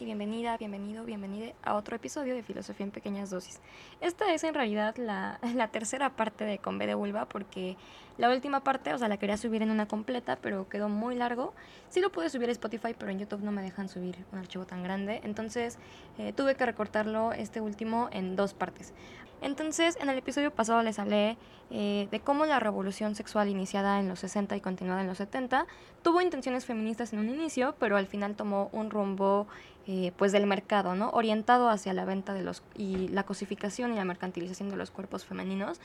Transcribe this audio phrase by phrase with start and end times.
[0.00, 3.60] Y bienvenida, bienvenido, bienvenida a otro episodio de Filosofía en Pequeñas Dosis.
[4.00, 7.76] Esta es en realidad la, la tercera parte de Con B de Vulva porque
[8.18, 11.54] la última parte, o sea, la quería subir en una completa, pero quedó muy largo.
[11.88, 14.66] Sí lo pude subir a Spotify, pero en YouTube no me dejan subir un archivo
[14.66, 15.78] tan grande, entonces
[16.18, 18.92] eh, tuve que recortarlo este último en dos partes.
[19.40, 21.36] Entonces, en el episodio pasado les hablé
[21.70, 25.66] eh, de cómo la revolución sexual iniciada en los 60 y continuada en los 70
[26.02, 29.46] tuvo intenciones feministas en un inicio, pero al final tomó un rumbo
[29.86, 31.10] eh, pues del mercado, ¿no?
[31.10, 35.24] Orientado hacia la venta de los y la cosificación y la mercantilización de los cuerpos
[35.24, 35.80] femeninos.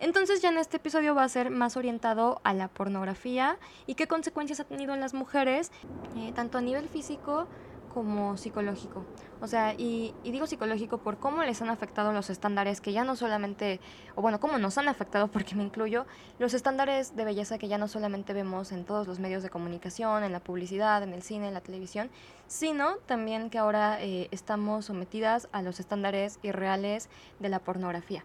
[0.00, 4.06] Entonces ya en este episodio va a ser más orientado a la pornografía y qué
[4.06, 5.70] consecuencias ha tenido en las mujeres,
[6.16, 7.46] eh, tanto a nivel físico
[7.94, 9.04] como psicológico.
[9.40, 13.14] O sea, y, digo psicológico por cómo les han afectado los estándares que ya no
[13.14, 13.80] solamente,
[14.16, 16.04] o bueno, cómo nos han afectado, porque me incluyo,
[16.40, 20.24] los estándares de belleza que ya no solamente vemos en todos los medios de comunicación,
[20.24, 22.10] en la publicidad, en el cine, en la televisión,
[22.48, 28.24] sino también que ahora eh, estamos sometidas a los estándares irreales de la pornografía.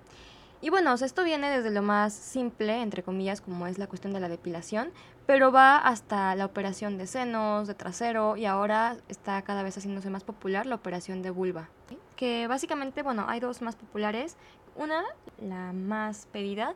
[0.61, 4.19] Y bueno, esto viene desde lo más simple, entre comillas, como es la cuestión de
[4.19, 4.91] la depilación,
[5.25, 10.09] pero va hasta la operación de senos, de trasero y ahora está cada vez haciéndose
[10.09, 11.69] más popular la operación de vulva.
[12.17, 14.35] Que básicamente, bueno, hay dos más populares.
[14.75, 15.03] Una,
[15.41, 16.75] la más pedida,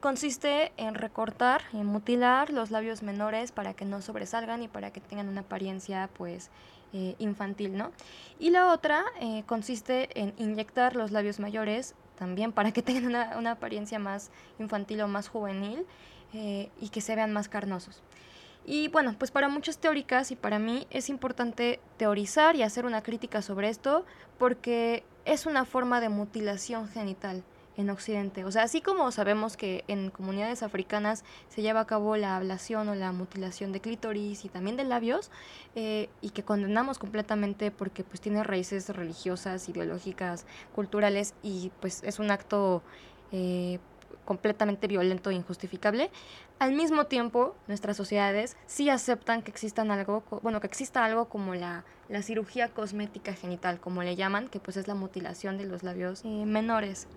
[0.00, 5.00] consiste en recortar, en mutilar los labios menores para que no sobresalgan y para que
[5.00, 6.50] tengan una apariencia pues
[6.94, 7.92] eh, infantil, ¿no?
[8.38, 13.50] Y la otra eh, consiste en inyectar los labios mayores también para que tengan una,
[13.50, 15.86] apariencia más infantil o más juvenil
[16.34, 18.02] eh, y que se vean más carnosos.
[18.66, 23.02] Y bueno, pues para muchas teóricas y para mí es importante teorizar y hacer una
[23.02, 24.04] crítica sobre esto
[24.38, 27.42] porque es una forma de mutilación genital
[27.80, 28.44] en Occidente.
[28.44, 32.88] O sea, así como sabemos que en comunidades africanas se lleva a cabo la ablación
[32.88, 35.30] o la mutilación de clítoris y también de labios,
[35.74, 42.18] eh, y que condenamos completamente porque pues tiene raíces religiosas, ideológicas, culturales y pues es
[42.18, 42.82] un acto
[43.32, 43.78] eh,
[44.24, 46.10] completamente violento e injustificable.
[46.58, 51.54] Al mismo tiempo, nuestras sociedades sí aceptan que existan algo, bueno, que exista algo como
[51.54, 55.82] la, la cirugía cosmética genital, como le llaman, que pues es la mutilación de los
[55.82, 57.08] labios eh, menores.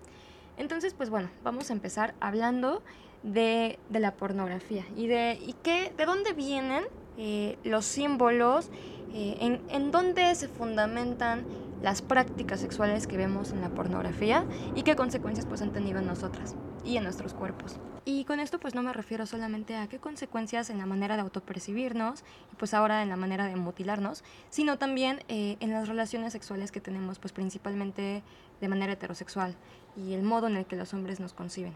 [0.57, 2.83] Entonces, pues bueno, vamos a empezar hablando
[3.23, 6.83] de, la pornografía y de, y qué, de dónde vienen
[7.17, 8.69] eh, los símbolos,
[9.13, 11.45] eh, en, en dónde se fundamentan
[11.83, 16.05] las prácticas sexuales que vemos en la pornografía y qué consecuencias pues han tenido en
[16.05, 16.55] nosotras
[16.85, 17.77] y en nuestros cuerpos.
[18.05, 21.21] Y con esto pues no me refiero solamente a qué consecuencias en la manera de
[21.21, 26.31] autopercibirnos y pues ahora en la manera de mutilarnos, sino también eh, en las relaciones
[26.33, 28.23] sexuales que tenemos pues principalmente
[28.63, 29.55] de manera heterosexual
[29.97, 31.73] y el modo en el que los hombres nos conciben.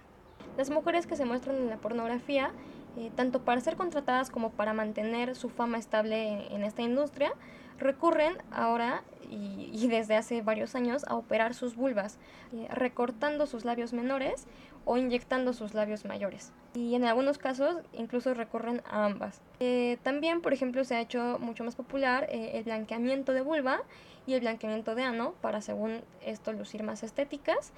[0.57, 2.51] Las mujeres que se muestran en la pornografía,
[2.95, 7.33] eh, tanto para ser contratadas como para mantener su fama estable en, esta industria,
[7.79, 12.17] recurren ahora y, desde hace varios años a operar sus vulvas,
[12.53, 14.47] eh, recortando sus labios menores
[14.85, 16.53] o inyectando sus labios mayores.
[16.73, 19.41] Y en algunos casos incluso recurren a ambas.
[19.59, 23.81] Eh, también, por ejemplo, se ha hecho mucho más popular el blanqueamiento de vulva
[24.25, 27.73] y el blanqueamiento de ano para, según esto, lucir más estéticas.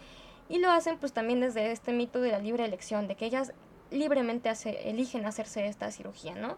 [0.49, 3.53] Y lo hacen pues también desde este mito de la libre elección, de que ellas
[3.91, 4.51] libremente
[4.83, 6.57] eligen hacerse esta cirugía, ¿no?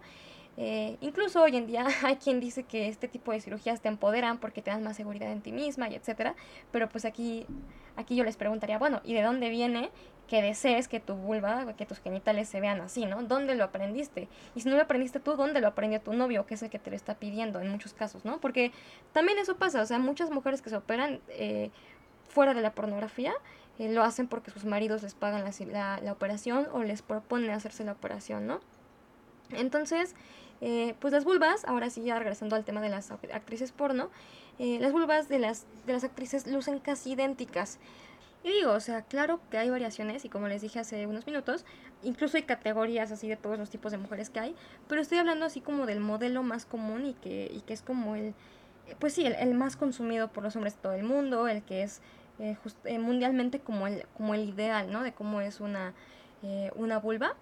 [0.63, 4.37] Eh, incluso hoy en día hay quien dice que este tipo de cirugías te empoderan
[4.37, 6.35] porque te dan más seguridad en ti misma y etcétera,
[6.71, 7.47] pero pues aquí,
[7.95, 9.89] aquí yo les preguntaría, bueno, ¿y de dónde viene
[10.27, 13.23] que desees que tu vulva, que tus genitales se vean así, ¿no?
[13.23, 14.27] ¿Dónde lo aprendiste?
[14.53, 16.77] Y si no lo aprendiste tú, ¿dónde lo aprendió tu novio, que es el que
[16.77, 18.39] te lo está pidiendo en muchos casos, ¿no?
[18.39, 18.71] Porque
[19.13, 21.71] también eso pasa, o sea, muchas mujeres que se operan eh,
[22.27, 23.33] fuera de la pornografía,
[23.79, 27.83] eh, lo hacen porque sus maridos les pagan la, la, operación o les proponen hacerse
[27.83, 28.59] la operación, ¿no?
[29.53, 30.15] Entonces,
[30.61, 34.09] eh, pues las vulvas, ahora sí ya regresando al tema de las actrices porno,
[34.59, 37.79] eh, las vulvas de las, de las actrices lucen casi idénticas.
[38.43, 41.63] Y digo, o sea, claro que hay variaciones y como les dije hace unos minutos,
[42.01, 44.55] incluso hay categorías así de todos los tipos de mujeres que hay,
[44.87, 48.15] pero estoy hablando así como del modelo más común y que, y que es como
[48.15, 48.33] el,
[48.99, 52.01] pues sí, el más consumido por los hombres de todo el mundo, el que es
[52.39, 55.03] eh, eh, mundialmente como el, como el ideal, ¿no?
[55.03, 55.93] De cómo es una,
[56.41, 57.35] eh, una vulva.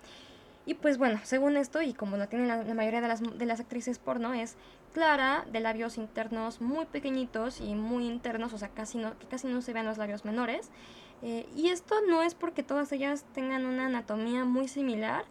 [0.70, 3.60] Y pues bueno, según esto, y como lo tienen la, mayoría de las, de las
[3.60, 4.56] actrices porno, es
[4.94, 9.48] clara, de labios internos muy pequeñitos y muy internos, o sea, casi no, que casi
[9.48, 10.70] no se vean los labios menores.
[11.24, 15.26] y esto no es porque todas ellas tengan una anatomía muy similar,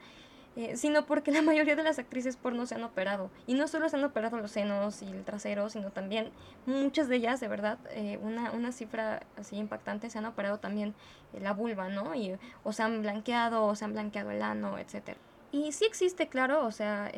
[0.56, 3.30] eh, sino porque la mayoría de las actrices porno se han operado.
[3.46, 6.32] Y no solo se han operado los senos y el trasero, sino también
[6.66, 10.96] muchas de ellas, de verdad, eh, una, una cifra así impactante, se han operado también
[11.32, 12.12] eh, la vulva, ¿no?
[12.16, 15.16] Y, o se han blanqueado, o se han blanqueado el ano, etc.
[15.52, 17.10] Y sí existe, claro, o sea,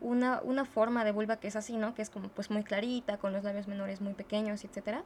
[0.00, 1.94] una, una forma de vulva que es así, ¿no?
[1.94, 5.04] Que es como pues muy clarita, con los labios menores muy pequeños, etcétera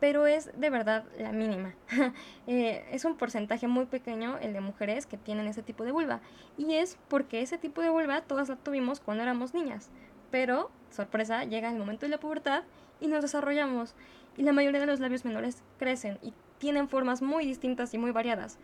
[0.00, 1.74] pero es de verdad la mínima.
[2.48, 6.20] Eh, es un porcentaje muy pequeño el de mujeres que tienen ese tipo de vulva.
[6.56, 9.90] Y es porque ese tipo de vulva todas la tuvimos cuando éramos niñas.
[10.30, 12.62] Pero, sorpresa, llega el momento de la pubertad
[13.00, 13.94] y nos desarrollamos.
[14.36, 18.12] Y la mayoría de los labios menores crecen y tienen formas muy distintas y muy
[18.12, 18.58] variadas.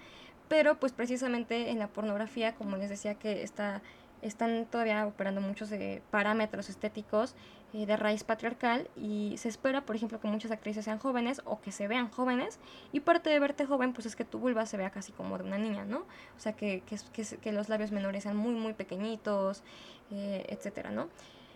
[0.53, 3.81] Pero pues precisamente en la pornografía, como les decía que está
[4.21, 5.71] están todavía operando muchos
[6.11, 7.35] parámetros estéticos
[7.73, 11.63] eh, de raíz patriarcal y se espera, por ejemplo, que muchas actrices sean jóvenes o
[11.63, 12.61] que se vean jóvenes
[12.93, 15.45] y parte de verte joven pues es que tu vulva se vea casi como de
[15.45, 16.01] una niña, ¿no?
[16.37, 16.99] O sea, que, que,
[17.39, 19.63] que, los labios menores sean muy, muy pequeñitos,
[20.11, 21.09] eh, etcétera, ¿no?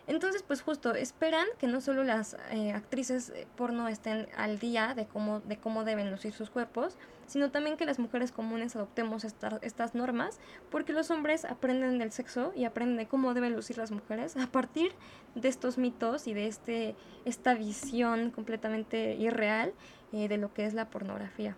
[0.06, 5.06] Entonces, pues justo, esperan que no solo las eh, actrices porno estén al día de
[5.06, 9.94] cómo, de cómo deben lucir sus cuerpos, sino también que las mujeres comunes adoptemos estas
[9.97, 10.38] normas,
[10.70, 14.47] porque los hombres aprenden del sexo y aprenden de cómo deben lucir las mujeres a
[14.47, 14.93] partir
[15.35, 16.94] de estos mitos y de este,
[17.25, 19.75] esta visión completamente irreal
[20.12, 21.56] eh, de lo que es la pornografía.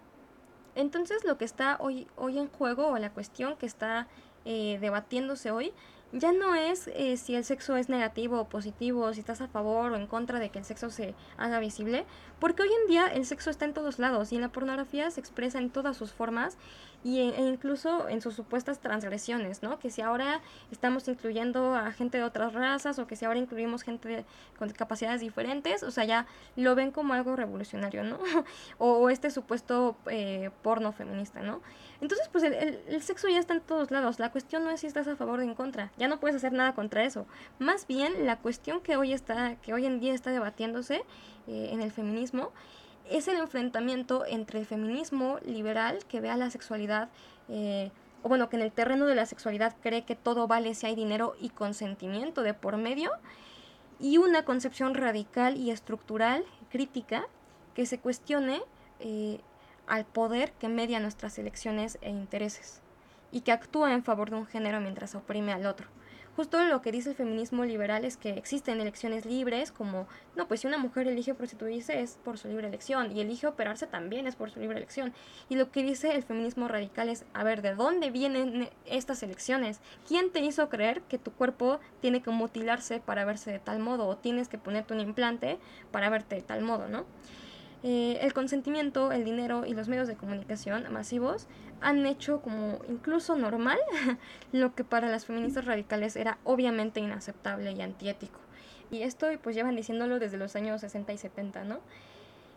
[0.74, 4.06] Entonces, lo que está hoy, hoy en juego, o la cuestión que está
[4.44, 5.72] eh, debatiéndose hoy,
[6.12, 9.92] ya no es eh, si el sexo es negativo o positivo, si estás a favor
[9.92, 12.06] o en contra de que el sexo se haga visible,
[12.38, 15.20] porque hoy en día el sexo está en todos lados y en la pornografía se
[15.20, 16.56] expresa en todas sus formas
[17.04, 19.78] y e, incluso en sus supuestas transgresiones, ¿no?
[19.78, 20.40] Que si ahora
[20.70, 24.24] estamos incluyendo a gente de otras razas o que si ahora incluimos gente
[24.58, 28.18] con capacidades diferentes, o sea, ya lo ven como algo revolucionario, ¿no?
[28.78, 31.60] o, este supuesto eh, porno feminista, ¿no?
[32.00, 34.18] Entonces, pues el, el, sexo ya está en todos lados.
[34.18, 35.90] La cuestión no es si estás a favor o en contra.
[35.96, 37.26] Ya no puedes hacer nada contra eso.
[37.58, 41.04] Más bien, la cuestión que hoy está, que hoy en día está debatiéndose
[41.48, 42.52] eh, en el feminismo,
[43.10, 47.08] es el enfrentamiento entre el feminismo liberal que ve a la sexualidad,
[47.48, 47.90] eh,
[48.22, 50.94] o bueno, que en el terreno de la sexualidad cree que todo vale si hay
[50.94, 53.10] dinero y consentimiento de por medio,
[54.00, 57.26] y una concepción radical y estructural, crítica,
[57.74, 58.62] que se cuestione
[59.00, 59.40] eh,
[59.86, 62.80] al poder que media nuestras elecciones e intereses,
[63.32, 65.88] y que actúa en favor de un género mientras oprime al otro
[66.38, 70.06] justo lo que dice el feminismo liberal es que existen elecciones libres, como,
[70.36, 73.88] no, pues si una mujer elige prostituirse es por su libre elección, y elige operarse
[73.88, 75.12] también es por su libre elección.
[75.48, 79.80] Y lo que dice el feminismo radical es, a ver, ¿de dónde vienen estas elecciones?
[80.06, 84.06] ¿Quién te hizo creer que tu cuerpo tiene que mutilarse para verse de tal modo,
[84.06, 85.58] o tienes que ponerte un implante
[85.90, 87.04] para verte de tal modo, ¿no?
[87.84, 91.46] Eh, el consentimiento, el dinero y los medios de comunicación masivos
[91.80, 93.78] han hecho como incluso normal
[94.52, 98.40] lo que para las feministas radicales era obviamente inaceptable y antiético.
[98.90, 101.78] Y esto pues llevan diciéndolo desde los años 60 y 70, ¿no?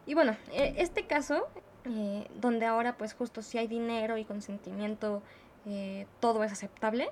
[0.07, 1.47] Y bueno, e, este caso,
[1.85, 5.21] eh, donde ahora pues justo si hay dinero y consentimiento,
[5.67, 7.09] eh, todo es aceptable,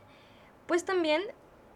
[0.65, 1.21] pues también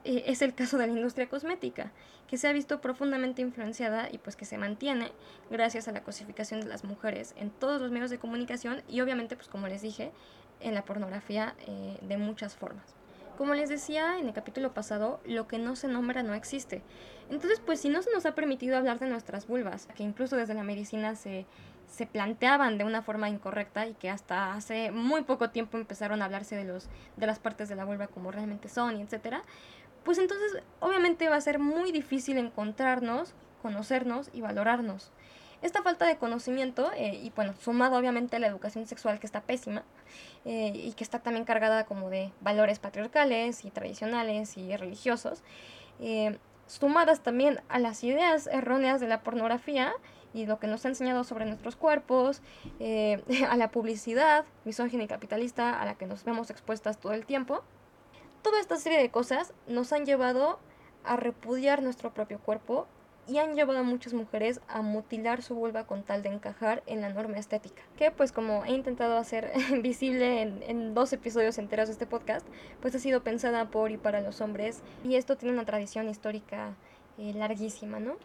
[0.05, 1.91] eh, es el caso de la industria cosmética,
[2.27, 5.11] que se ha visto profundamente influenciada y pues que se mantiene
[5.49, 9.35] gracias a la cosificación de las mujeres en todos los medios de comunicación y obviamente
[9.35, 10.11] pues como les dije
[10.59, 12.95] en la pornografía eh, de muchas formas.
[13.37, 16.83] Como les decía en el capítulo pasado, lo que no se nombra no existe.
[17.31, 20.53] Entonces, pues si no se nos ha permitido hablar de nuestras vulvas, que incluso desde
[20.53, 21.47] la medicina se,
[21.87, 26.25] se planteaban de una forma incorrecta y que hasta hace muy poco tiempo empezaron a
[26.25, 29.43] hablarse de, los, de las partes de la vulva como realmente son y etcétera,
[30.03, 35.11] pues entonces obviamente va a ser muy difícil encontrarnos, conocernos y valorarnos.
[35.63, 39.39] Esta falta de conocimiento, eh, y bueno, sumado obviamente a la educación sexual que está
[39.39, 39.83] pésima
[40.43, 45.41] eh, y que está también cargada como de valores patriarcales y tradicionales y religiosos,
[46.01, 49.93] eh, sumadas también a las ideas erróneas de la pornografía
[50.33, 52.41] y lo que nos ha enseñado sobre nuestros cuerpos,
[53.49, 57.63] a la publicidad misógina y capitalista a la que nos vemos expuestas todo el tiempo,
[58.43, 60.59] Toda esta serie de cosas nos han llevado
[61.05, 62.87] a repudiar nuestro propio cuerpo
[63.25, 66.99] y han llevado a muchas mujeres a mutilar su vulva con tal de encajar en
[66.99, 67.81] la norma estética.
[67.97, 72.45] Que pues como he intentado hacer visible en, dos episodios enteros de este podcast,
[72.81, 76.75] pues ha sido pensada por y para los hombres y esto tiene una tradición histórica
[77.17, 78.17] eh, larguísima, ¿no?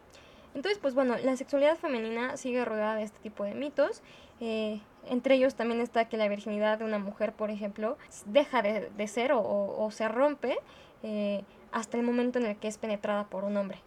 [0.55, 4.03] Entonces, pues bueno, la sexualidad femenina sigue rodeada de este tipo de mitos.
[4.41, 9.09] Eh, entre ellos también está que la virginidad de una mujer, por ejemplo, deja de,
[9.09, 10.59] ser o, se rompe
[11.03, 13.79] eh, hasta el momento en el que es penetrada por un hombre.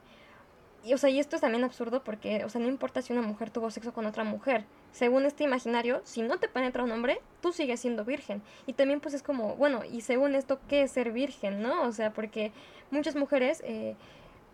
[0.83, 3.21] Y, o sea, y esto es también absurdo porque, o sea, no importa si una
[3.21, 4.65] mujer tuvo sexo con otra mujer.
[4.91, 8.41] Según este imaginario, si no te penetra un hombre, tú sigues siendo virgen.
[8.65, 11.83] Y también pues es como, bueno, y según esto, ¿qué es ser virgen, no?
[11.83, 12.51] O sea, porque
[12.89, 13.61] muchas mujeres...
[13.65, 13.95] Eh,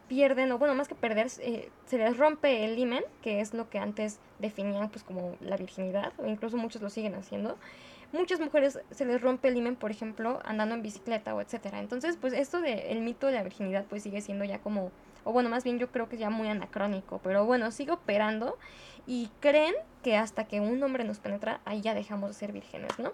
[0.08, 3.70] pierden, o bueno, más que perder, eh, se les rompe el himen, que es lo
[3.70, 7.58] que antes definían pues como la virginidad, o incluso muchos lo siguen haciendo,
[8.14, 11.80] muchas mujeres se les rompe el imen, por ejemplo, andando en bicicleta o etcétera.
[11.80, 14.92] Entonces, pues esto del mito de la virginidad pues sigue siendo ya como,
[15.24, 18.58] o bueno, más bien yo creo que es ya muy anacrónico, pero bueno, sigue operando
[19.08, 19.74] y creen
[20.04, 23.14] que hasta que un hombre nos penetra, ahí ya dejamos de ser vírgenes, ¿no?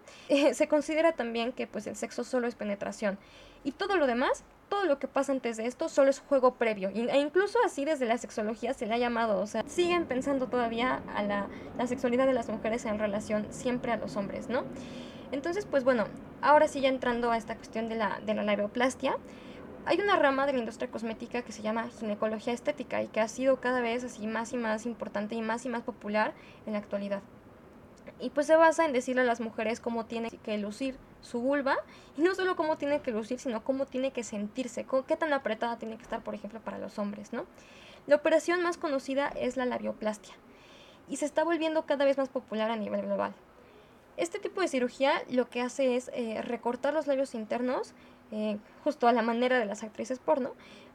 [0.54, 3.18] se considera también que pues el sexo solo es penetración
[3.64, 6.90] y todo lo demás todo lo que pasa antes de esto solo es juego previo.
[6.90, 11.04] E incluso así desde la sexología se le ha llamado, o sea, siguen pensando todavía
[11.16, 11.48] a la,
[11.86, 14.64] sexualidad de las mujeres en relación siempre a los hombres, ¿no?
[15.32, 16.06] Entonces, pues bueno,
[16.42, 19.16] ahora sí ya entrando a esta cuestión de la, de la labioplastia,
[19.86, 23.28] hay una rama de la industria cosmética que se llama ginecología estética y que ha
[23.28, 26.34] sido cada vez así más y más importante y más y más popular
[26.66, 27.22] en la actualidad.
[28.20, 31.76] Y pues se basa en decirle a las mujeres cómo tiene que lucir su vulva
[32.18, 35.78] y no solo cómo tiene que lucir, sino cómo tiene que sentirse, qué tan apretada
[35.78, 37.46] tiene que estar, por ejemplo, para los hombres, ¿no?
[38.08, 40.34] La operación más conocida es la labioplastia
[41.10, 43.34] y se está volviendo cada vez más popular a nivel global.
[44.16, 47.94] Este tipo de cirugía lo que hace es eh, recortar los labios internos,
[48.34, 50.54] eh, justo a la manera de las actrices porno,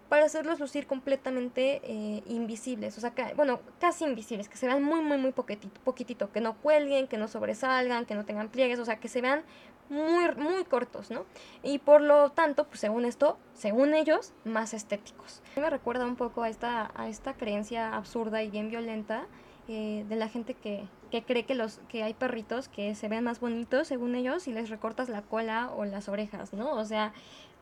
[0.08, 5.00] para hacerlos lucir completamente eh, invisibles, o sea, bueno, casi invisibles, que se vean muy,
[5.02, 8.96] muy, muy poquitito, que no cuelguen, que no sobresalgan, que no tengan pliegues, o sea,
[8.96, 9.44] que se vean
[9.88, 11.26] muy, muy cortos, ¿no?
[11.62, 15.42] Y por lo tanto, pues según esto, según ellos, más estéticos.
[15.56, 19.26] Me recuerda un poco a esta, a esta creencia absurda y bien violenta
[19.68, 23.24] eh, de la gente que, que cree que, los, que hay perritos que se ven
[23.24, 26.72] más bonitos, según ellos, si les recortas la cola o las orejas, ¿no?
[26.72, 27.12] O sea,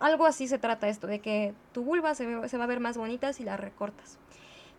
[0.00, 2.96] algo así se trata esto, de que tu vulva se, se va a ver más
[2.96, 4.18] bonita si la recortas.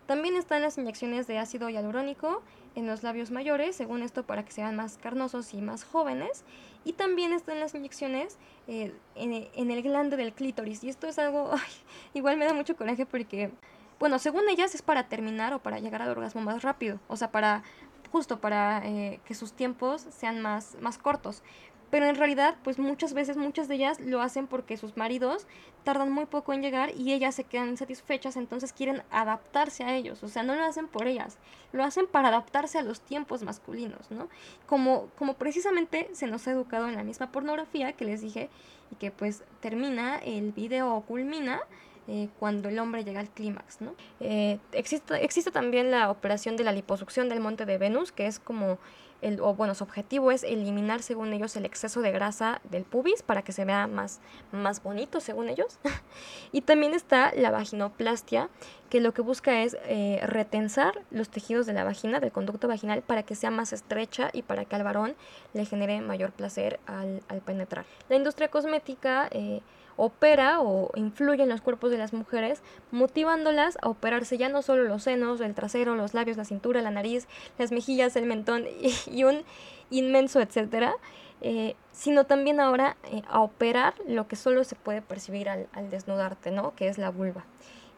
[0.08, 2.42] También están las inyecciones de ácido hialurónico
[2.74, 6.44] en los labios mayores, según esto para que sean más carnosos y más jóvenes.
[6.82, 10.82] Y también están las inyecciones eh, en, el glande del clítoris.
[10.82, 11.50] Y esto es algo,
[12.14, 13.50] igual me da mucho coraje porque,
[13.98, 17.00] bueno, según ellas es para terminar o para llegar al orgasmo más rápido.
[17.08, 17.62] O sea, para
[18.10, 21.42] justo para eh, que sus tiempos sean más, más cortos
[21.90, 25.46] pero en realidad pues muchas veces muchas de ellas lo hacen porque sus maridos
[25.84, 30.22] tardan muy poco en llegar y ellas se quedan insatisfechas, entonces quieren adaptarse a ellos,
[30.22, 31.38] o sea, no lo hacen por ellas,
[31.72, 34.28] lo hacen para adaptarse a los tiempos masculinos, ¿no?
[34.66, 38.50] Como, como precisamente se nos ha educado en la misma pornografía que les dije
[38.92, 41.60] y que pues termina, el video culmina
[42.08, 43.94] eh, cuando el hombre llega al clímax, ¿no?
[44.20, 48.38] Eh, existe, existe también la operación de la liposucción del monte de Venus, que es
[48.38, 48.78] como
[49.20, 53.22] el, o bueno, su objetivo es eliminar, según ellos, el exceso de grasa del pubis
[53.22, 54.20] para que se vea más,
[54.52, 55.78] más bonito, según ellos.
[56.52, 58.48] y también está la vaginoplastia,
[58.88, 63.02] que lo que busca es eh, retensar los tejidos de la vagina, del conducto vaginal,
[63.02, 65.14] para que sea más estrecha y para que al varón
[65.52, 67.84] le genere mayor placer al, al penetrar.
[68.08, 69.60] La industria cosmética eh,
[69.98, 72.62] opera o influye en los cuerpos de las mujeres,
[72.92, 76.92] motivándolas a operarse ya no solo los senos, el trasero, los labios, la cintura, la
[76.92, 77.26] nariz,
[77.58, 78.64] las mejillas, el mentón
[79.06, 79.42] y, un
[79.90, 80.94] inmenso etcétera,
[81.40, 86.52] eh, sino también ahora eh, a operar lo que solo se puede percibir al, desnudarte,
[86.52, 86.74] ¿no?
[86.74, 87.44] Que es la vulva.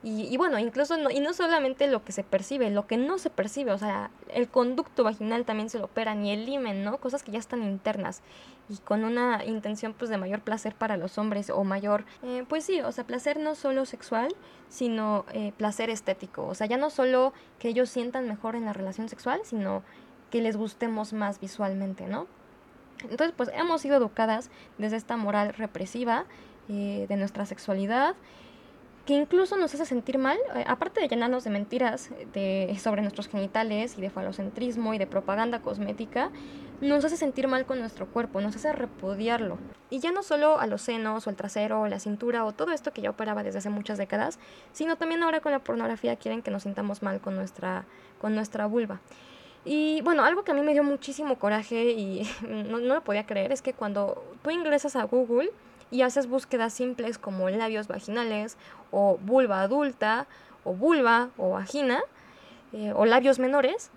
[0.03, 3.29] Y, bueno, incluso no, y no solamente lo que se percibe, lo que no se
[3.29, 6.97] percibe, o sea, el conducto vaginal también se lo opera, ni el himen, ¿no?
[6.97, 8.23] Cosas que ya están internas
[8.71, 12.65] y con una intención pues de mayor placer para los hombres o mayor, eh, pues
[12.65, 14.35] sí, o sea, placer no solo sexual,
[14.69, 18.73] sino eh, placer estético, o sea, ya no solo que ellos sientan mejor en la
[18.73, 19.83] relación sexual, sino
[20.31, 22.29] que les gustemos más visualmente, ¿no?
[23.03, 26.27] Entonces, pues hemos sido educadas desde esta moral represiva
[26.69, 28.15] eh, de nuestra sexualidad
[29.07, 33.29] que incluso nos hace sentir mal, eh, aparte de llenarnos de mentiras de, sobre nuestros
[33.29, 36.31] genitales y de falocentrismo y de propaganda cosmética,
[36.81, 39.59] nos hace sentir mal con nuestro cuerpo, nos hace repudiarlo.
[39.91, 42.73] Y ya no solo a los senos o el trasero o la cintura o todo
[42.73, 44.39] esto que ya operaba desde hace muchas décadas,
[44.73, 47.85] sino también ahora con la pornografía quieren que nos sintamos mal con nuestra,
[48.21, 49.01] con nuestra vulva.
[49.65, 53.27] Y bueno, algo que a mí me dio muchísimo coraje y no, no lo podía
[53.27, 55.51] creer es que cuando tú ingresas a Google,
[55.91, 58.57] y haces búsquedas simples como labios vaginales
[58.91, 60.27] o vulva adulta
[60.65, 62.01] o vulva o vagina
[62.73, 63.91] eh, o labios menores,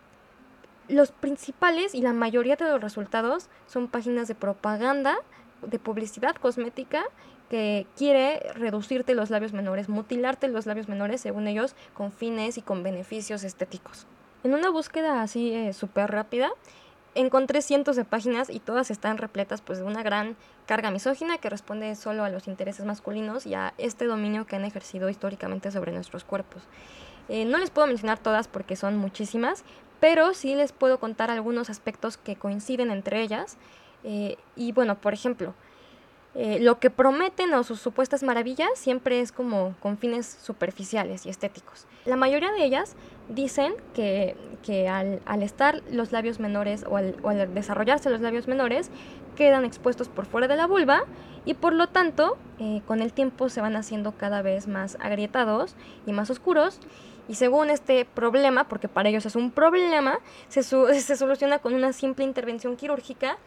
[0.88, 5.18] los principales y la mayoría de los resultados son páginas de propaganda,
[5.62, 7.04] de publicidad cosmética
[7.50, 12.62] que quiere reducirte los labios menores, mutilarte los labios menores según ellos con fines y
[12.62, 14.08] con beneficios estéticos.
[14.44, 16.52] En una búsqueda así eh, súper rápida,
[17.16, 21.50] encontré cientos de páginas y todas están repletas pues de una gran carga misógina que
[21.50, 25.92] responde solo a los intereses masculinos y a este dominio que han ejercido históricamente sobre
[25.92, 26.64] nuestros cuerpos.
[27.30, 29.64] Eh, no les puedo mencionar todas porque son muchísimas,
[30.00, 33.58] pero sí les puedo contar algunos aspectos que coinciden entre ellas.
[34.04, 35.54] Eh, y bueno, por ejemplo,
[36.36, 41.30] eh, lo que prometen o sus supuestas maravillas siempre es como con fines superficiales y
[41.30, 41.86] estéticos.
[42.06, 42.96] La mayoría de ellas
[43.30, 44.36] dicen que,
[44.90, 48.90] al, estar los labios menores o al, desarrollarse los labios menores
[49.36, 51.04] quedan expuestos por fuera de la vulva
[51.46, 55.76] y por lo tanto eh, con el tiempo se van haciendo cada vez más agrietados
[56.08, 56.80] y más oscuros
[57.28, 61.94] y según este problema, porque para ellos es un problema, se, se soluciona con una
[61.94, 63.38] simple intervención quirúrgica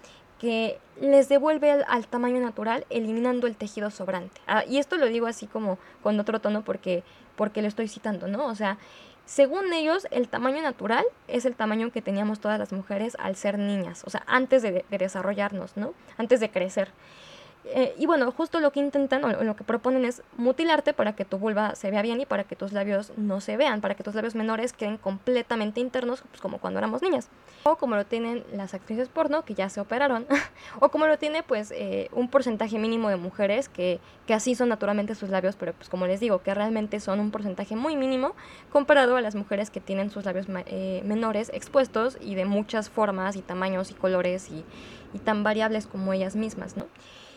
[0.41, 4.41] que les devuelve al, tamaño natural eliminando el tejido sobrante.
[4.47, 7.03] Ah, y esto lo digo así como con otro tono porque,
[7.37, 8.47] porque lo estoy citando, ¿no?
[8.47, 8.79] O sea,
[9.25, 13.59] según ellos, el tamaño natural es el tamaño que teníamos todas las mujeres al ser
[13.59, 15.95] niñas, o sea, antes de, de desarrollarnos, ¿no?
[16.17, 16.91] Antes de crecer.
[17.69, 21.25] Eh, y bueno, justo lo que intentan o lo que proponen es mutilarte para que
[21.25, 24.05] tu vulva se vea bien y para que tus labios no se vean, para que
[24.05, 27.29] tus labios menores queden completamente internos, pues como cuando éramos niñas.
[27.65, 30.27] O como lo tienen las actrices porno que ya se operaron,
[30.81, 34.69] o como lo tiene pues eh, un porcentaje mínimo de mujeres que, que así son
[34.69, 38.37] naturalmente sus labios, pero pues como les digo, que realmente son un porcentaje muy mínimo
[38.71, 43.35] comparado a las mujeres que tienen sus labios eh, menores expuestos y de muchas formas
[43.35, 44.65] y tamaños y colores y,
[45.13, 46.87] y tan variables como ellas mismas, ¿no?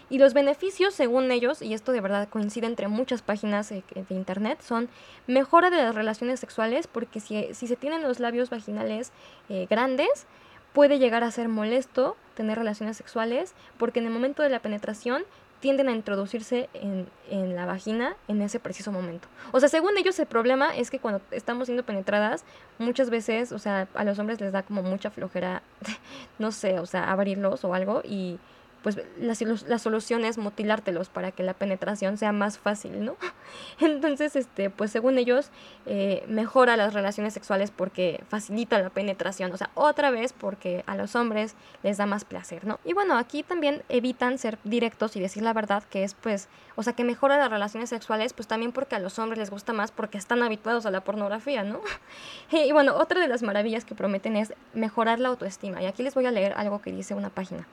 [0.10, 4.60] Y los beneficios, según ellos, y esto de verdad coincide entre muchas páginas de, internet,
[4.62, 4.90] son
[5.28, 9.12] mejora de las relaciones sexuales, porque si, si se tienen los labios vaginales
[9.50, 10.26] eh, grandes,
[10.74, 15.24] puede llegar a ser molesto tener relaciones sexuales, porque en el momento de la penetración
[15.60, 19.28] tienden a introducirse en, en, la vagina en ese preciso momento.
[19.52, 22.46] O sea, según ellos el problema es que cuando estamos siendo penetradas,
[22.78, 25.62] muchas veces, o sea, a los hombres les da como mucha flojera,
[26.40, 28.40] no sé, o sea, abrirlos o algo y
[28.82, 29.34] pues la,
[29.68, 33.16] la, solución es mutilártelos para que la penetración sea más fácil, ¿no?
[33.80, 35.50] Entonces, este, pues según ellos,
[35.86, 40.96] eh, mejora las relaciones sexuales porque facilita la penetración, o sea, otra vez porque a
[40.96, 42.80] los hombres les da más placer, ¿no?
[42.86, 46.84] Y bueno, aquí también evitan ser directos y decir la verdad, que es pues, o
[46.84, 49.92] sea, que mejora las relaciones sexuales, pues también porque a los hombres les gusta más
[49.92, 51.82] porque están habituados a la pornografía, ¿no?
[52.52, 56.16] y bueno, otra de las maravillas que prometen es mejorar la autoestima, y aquí les
[56.16, 57.68] voy a leer algo que dice una página.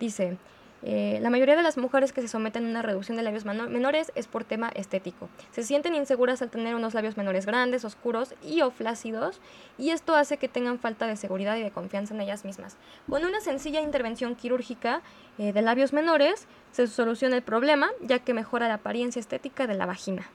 [0.00, 0.38] Dice,
[0.82, 4.10] eh, la mayoría de las mujeres que se someten a una reducción de labios menores
[4.14, 5.28] es por tema estético.
[5.50, 9.40] Se sienten inseguras al tener unos labios menores grandes, oscuros y o flácidos,
[9.76, 12.78] y esto hace que tengan falta de seguridad y de confianza en ellas mismas.
[13.08, 15.02] Con una sencilla intervención quirúrgica
[15.36, 19.74] eh, de labios menores se soluciona el problema, ya que mejora la apariencia estética de
[19.74, 20.30] la vagina.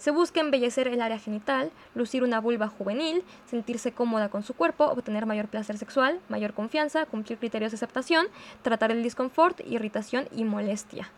[0.00, 4.86] Se busca embellecer el área genital, lucir una vulva juvenil, sentirse cómoda con su cuerpo,
[4.86, 8.28] obtener mayor placer sexual, mayor confianza, cumplir criterios de aceptación,
[8.62, 11.10] tratar el disconfort, irritación y molestia.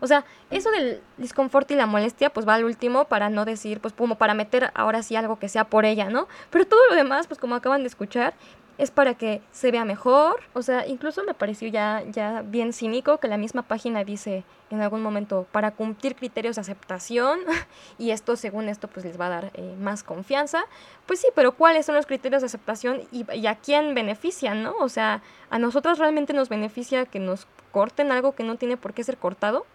[0.00, 3.80] O sea, eso del disconfort y la molestia, pues va al último para no decir,
[3.80, 6.28] pues como para meter ahora sí algo que sea por ella, ¿no?
[6.50, 8.34] Pero todo lo demás, pues como acaban de escuchar,
[8.78, 10.40] es para que se vea mejor.
[10.54, 14.80] O sea, incluso me pareció ya, ya bien cínico que la misma página dice en
[14.80, 17.40] algún momento para cumplir criterios de aceptación
[17.98, 20.64] y esto según esto pues les va a dar eh, más confianza.
[21.06, 24.74] Pues sí, pero ¿cuáles son los criterios de aceptación y, y, a quién benefician, no?
[24.78, 28.94] O sea, ¿a nosotros realmente nos beneficia que nos corten algo que no tiene por
[28.94, 29.66] qué ser cortado?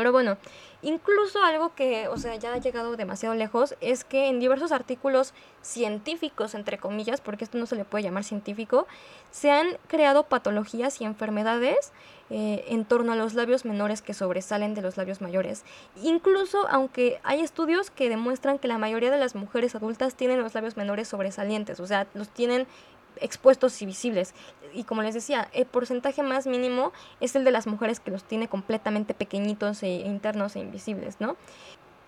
[0.00, 0.38] Pero bueno,
[0.80, 5.34] incluso algo que, o sea, ya ha llegado demasiado lejos es que en diversos artículos
[5.60, 8.86] científicos, entre comillas, porque esto no se le puede llamar científico,
[9.30, 11.92] se han creado patologías y enfermedades
[12.30, 15.64] eh, en torno a los labios menores que sobresalen de los labios mayores.
[16.02, 20.54] Incluso aunque hay estudios que demuestran que la mayoría de las mujeres adultas tienen los
[20.54, 22.66] labios menores sobresalientes, o sea, los tienen
[23.20, 24.34] expuestos y visibles.
[24.72, 28.24] Y como les decía, el porcentaje más mínimo es el de las mujeres que los
[28.24, 31.36] tiene completamente pequeñitos e internos e invisibles, ¿no?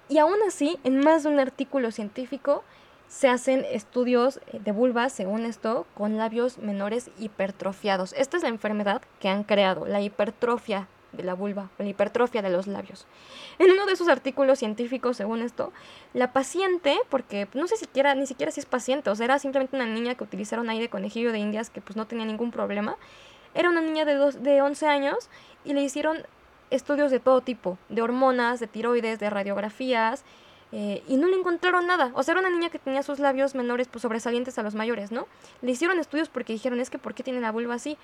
[0.08, 2.64] Y aún así, en más de un artículo científico,
[3.08, 8.14] se hacen estudios de vulvas, según esto, con labios menores hipertrofiados.
[8.14, 12.50] Esta es la enfermedad que han creado, la hipertrofia de la vulva, la hipertrofia de
[12.50, 13.06] los labios.
[13.58, 15.72] En uno de esos artículos científicos, según esto,
[16.14, 19.76] la paciente, porque no sé siquiera, ni siquiera si es paciente, o sea, era simplemente
[19.76, 22.96] una niña que utilizaron ahí de conejillo de indias que pues no tenía ningún problema,
[23.54, 25.28] era una niña de, dos, de 11 años
[25.64, 26.26] y le hicieron
[26.70, 30.24] estudios de todo tipo, de hormonas, de tiroides, de radiografías,
[30.72, 32.12] eh, y no le encontraron nada.
[32.14, 35.12] O sea, era una niña que tenía sus labios menores pues, sobresalientes a los mayores,
[35.12, 35.28] ¿no?
[35.60, 37.98] Le hicieron estudios porque dijeron, es que ¿por qué tiene la vulva así?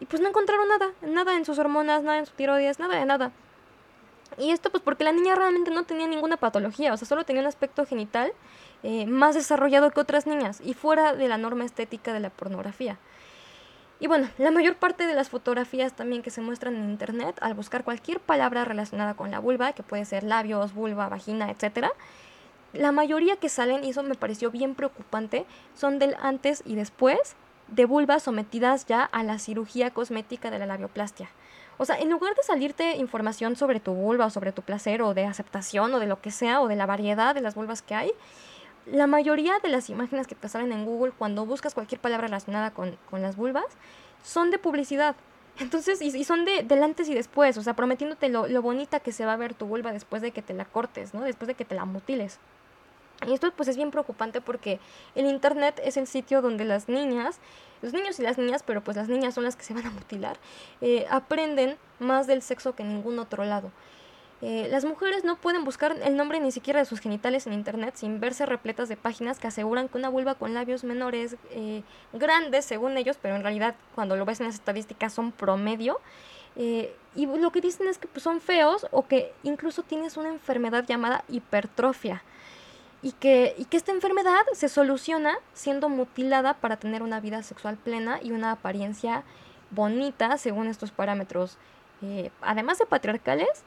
[0.00, 3.04] Y pues no encontraron nada, nada en sus hormonas, nada en su tiroides, nada de
[3.04, 3.32] nada.
[4.38, 7.42] Y esto pues porque la niña realmente no tenía ninguna patología, o sea, solo tenía
[7.42, 8.32] un aspecto genital
[8.82, 12.98] eh, más desarrollado que otras niñas y fuera de la norma estética de la pornografía.
[14.00, 17.54] Y bueno, la mayor parte de las fotografías también que se muestran en internet, al
[17.54, 21.88] buscar cualquier palabra relacionada con la vulva, que puede ser labios, vulva, vagina, etc.,
[22.72, 27.36] la mayoría que salen, y eso me pareció bien preocupante, son del antes y después
[27.68, 31.28] de vulvas sometidas ya a la cirugía cosmética de la labioplastia.
[31.76, 35.14] O sea, en lugar de salirte información sobre tu vulva o sobre tu placer o
[35.14, 37.94] de aceptación o de lo que sea o de la variedad de las vulvas que
[37.94, 38.12] hay,
[38.86, 42.70] la mayoría de las imágenes que te salen en Google cuando buscas cualquier palabra relacionada
[42.70, 43.64] con, las vulvas
[44.22, 45.16] son de publicidad.
[45.58, 49.12] Entonces, y, son de, del antes y después, o sea, prometiéndote lo, lo bonita que
[49.12, 51.22] se va a ver tu vulva después de que te la cortes, ¿no?
[51.22, 52.38] Después de que te la mutiles.
[53.26, 54.80] Y esto pues es bien preocupante porque
[55.14, 57.38] el Internet es el sitio donde las niñas,
[57.82, 59.90] los niños y las niñas, pero pues las niñas son las que se van a
[59.90, 60.38] mutilar,
[60.80, 63.70] eh, aprenden más del sexo que ningún otro lado.
[64.42, 67.94] Eh, las mujeres no pueden buscar el nombre ni siquiera de sus genitales en internet
[67.96, 71.82] sin verse repletas de páginas que aseguran que una vulva con labios menores eh,
[72.12, 76.00] grandes, según ellos, pero en realidad cuando lo ves en las estadísticas son promedio.
[76.56, 80.84] y lo que dicen es que pues, son feos o que incluso tienes una enfermedad
[80.86, 82.22] llamada hipertrofia
[83.04, 87.76] y que, y que esta enfermedad se soluciona siendo mutilada para tener una vida sexual
[87.76, 89.24] plena y una apariencia
[89.70, 91.58] bonita según estos parámetros,
[92.00, 93.62] eh, además de patriarcales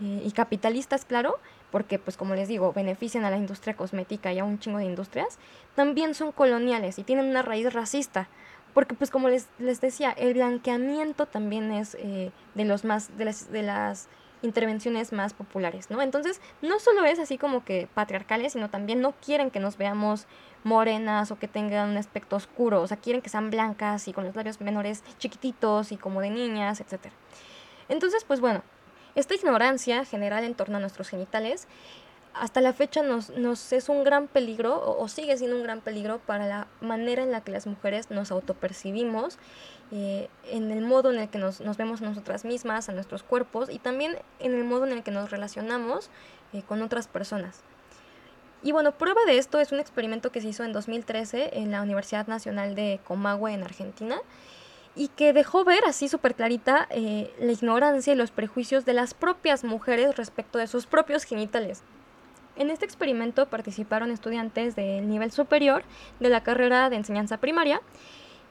[0.00, 1.40] eh, y capitalistas, claro,
[1.72, 4.84] porque pues como les digo, benefician a la industria cosmética y a un chingo de
[4.84, 5.40] industrias,
[5.74, 8.28] también son coloniales y tienen una raíz racista.
[8.72, 13.24] Porque pues como les, les decía, el blanqueamiento también es eh, de los más, de
[13.24, 14.06] las, de las
[14.42, 16.02] intervenciones más populares, ¿no?
[16.02, 20.26] Entonces, no solo es así como que patriarcales, sino también no quieren que nos veamos
[20.64, 24.24] morenas o que tengan un aspecto oscuro, o sea, quieren que sean blancas y con
[24.24, 27.12] los labios menores chiquititos y como de niñas, etc.
[27.88, 28.62] Entonces, pues bueno,
[29.14, 31.68] esta ignorancia general en torno a nuestros genitales
[32.40, 36.18] hasta la fecha nos, nos es un gran peligro o, sigue siendo un gran peligro
[36.18, 39.38] para la manera en la que las mujeres nos autopercibimos
[39.92, 43.70] eh, en el modo en el que nos, vemos a nosotras mismas, a nuestros cuerpos
[43.70, 46.10] y también en el modo en el que nos relacionamos
[46.52, 47.60] eh, con otras personas.
[48.62, 51.82] Y bueno, prueba de esto es un experimento que se hizo en 2013 en la
[51.82, 54.16] Universidad Nacional de Comahue en Argentina
[54.96, 59.14] y que dejó ver así súper clarita eh, la ignorancia y los prejuicios de las
[59.14, 61.82] propias mujeres respecto de sus propios genitales.
[62.56, 65.84] En este experimento participaron estudiantes del nivel superior
[66.20, 67.80] de la carrera de enseñanza primaria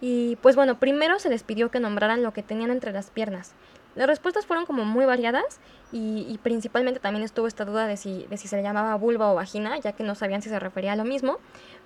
[0.02, 3.54] y pues bueno, primero se les pidió que nombraran lo que tenían entre las piernas.
[3.96, 5.60] Las respuestas fueron como muy variadas
[5.92, 9.36] y, principalmente también estuvo esta duda de si, de si se le llamaba vulva o
[9.36, 11.38] vagina, ya que no sabían si se refería a lo mismo.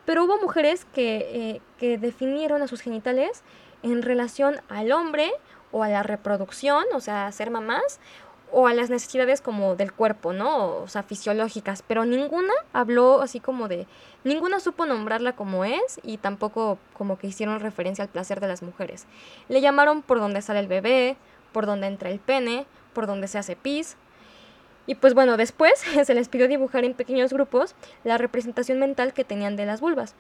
[0.06, 3.44] Pero hubo mujeres que, eh, que definieron a sus genitales
[3.84, 5.32] en relación al hombre
[5.72, 8.00] o a la reproducción, o sea, ser mamás,
[8.52, 10.78] o a las necesidades como del cuerpo, ¿no?
[10.78, 13.88] O sea, fisiológicas, pero ninguna habló así como de,
[14.24, 18.62] ninguna supo nombrarla como es y tampoco como que hicieron referencia al placer de las
[18.62, 19.06] mujeres.
[19.48, 21.18] Le llamaron por donde sale el bebé,
[21.52, 23.98] por donde entra el pene, por donde se hace pis.
[24.88, 29.24] Y pues bueno, después se les pidió dibujar en pequeños grupos la representación mental que
[29.24, 30.16] tenían de las vulvas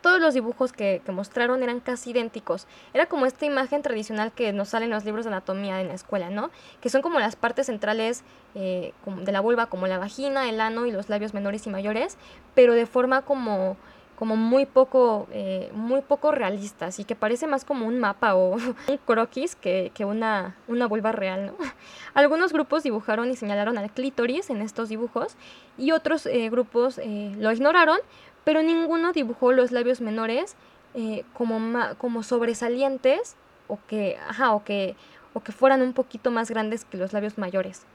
[0.00, 2.66] todos los dibujos que, mostraron eran casi idénticos.
[2.94, 5.94] Era como esta imagen tradicional que nos sale en los libros de anatomía en la
[5.94, 6.50] escuela, ¿no?
[6.80, 8.22] Que son como las partes centrales
[8.54, 12.16] eh, de la vulva, como la vagina, el ano y los labios menores y mayores,
[12.54, 13.76] pero de forma como
[14.18, 18.56] como muy poco, eh, muy poco realista, así que parece más como un mapa o
[18.88, 21.46] un croquis que, una, una vulva real.
[21.46, 21.52] ¿no?
[22.14, 25.36] Algunos grupos dibujaron y señalaron al clítoris en estos dibujos
[25.76, 27.98] y otros eh, grupos lo ignoraron,
[28.44, 30.56] pero ninguno dibujó los labios menores
[30.94, 31.60] eh, como,
[31.98, 33.36] como sobresalientes
[33.68, 34.96] o que, ajá, o, que,
[35.34, 37.86] o que fueran un poquito más grandes que los labios mayores.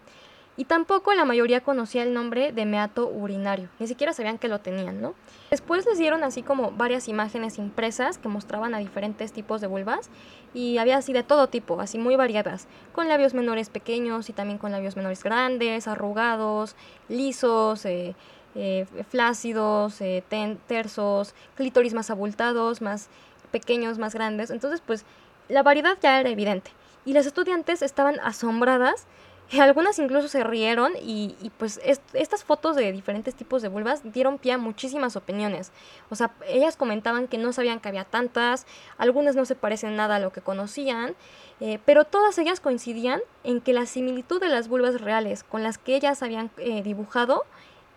[0.56, 4.60] Y tampoco la mayoría conocía el nombre de meato urinario, ni siquiera sabían que lo
[4.60, 5.16] tenían, ¿no?
[5.50, 10.12] Después les dieron así como varias imágenes impresas que mostraban a diferentes tipos de vulvas
[10.54, 14.60] y había así de todo tipo, así muy variadas, con labios menores pequeños y también
[14.60, 16.76] con labios menores grandes, arrugados,
[17.10, 18.14] lisos, eh,
[18.56, 20.24] eh, flácidos, eh,
[20.68, 23.10] tersos, clítoris más abultados, más
[23.52, 24.52] pequeños, más grandes.
[24.52, 25.06] Entonces, pues
[25.50, 26.72] la variedad ya era evidente.
[27.06, 29.08] Y las estudiantes estaban asombradas,
[29.60, 31.80] algunas incluso se rieron y, pues
[32.14, 35.72] estas fotos de diferentes tipos de vulvas dieron pie a muchísimas opiniones.
[36.10, 38.66] O sea, ellas comentaban que no sabían que había tantas,
[38.98, 41.16] algunas no se parecen nada a lo que conocían,
[41.60, 45.78] eh, pero todas ellas coincidían en que la similitud de las vulvas reales con las
[45.78, 46.52] que ellas habían
[46.84, 47.46] dibujado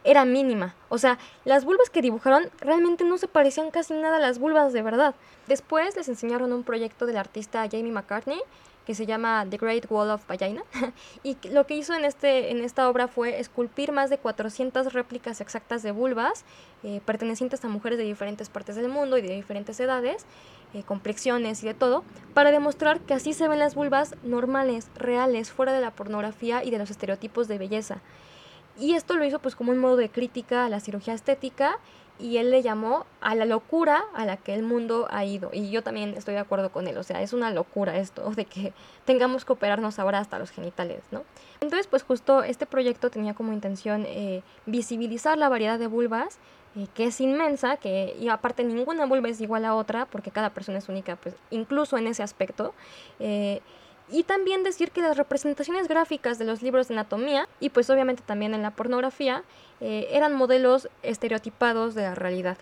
[0.07, 0.75] era mínima.
[0.89, 4.73] O sea, las vulvas que dibujaron realmente no se parecían casi nada a las vulvas
[4.73, 5.15] de verdad.
[5.47, 8.41] Después les enseñaron un proyecto del artista Jamie McCartney
[8.87, 10.63] que se llama The Great Wall of Vagina
[11.25, 15.41] y lo que hizo en, este, en esta obra fue esculpir más de 400 réplicas
[15.41, 16.45] exactas de vulvas
[16.85, 20.25] eh, pertenecientes a mujeres de diferentes partes del mundo y de diferentes edades,
[20.73, 25.51] eh, complexiones y de todo, para demostrar que así se ven las vulvas normales, reales,
[25.51, 28.01] fuera de la pornografía y de los estereotipos de belleza.
[28.79, 31.79] Y esto lo hizo pues como un modo de crítica a la cirugía estética
[32.19, 35.51] y él le llamó a la locura a la que el mundo ha ido.
[35.53, 38.45] Y yo también estoy de acuerdo con él, o sea, es una locura esto de
[38.45, 38.73] que
[39.05, 41.25] tengamos que operarnos ahora hasta los genitales, ¿no?
[41.61, 46.39] Entonces, pues justo este proyecto tenía como intención eh, visibilizar la variedad de vulvas,
[46.77, 50.51] eh, que es inmensa, que y aparte ninguna vulva es igual a otra, porque cada
[50.51, 52.75] persona es única, pues incluso en ese aspecto.
[53.21, 53.61] Eh,
[54.09, 58.23] y también decir que las representaciones gráficas de los libros de anatomía y pues obviamente
[58.25, 59.43] también en la pornografía
[59.81, 62.57] eh, eran modelos estereotipados de la realidad.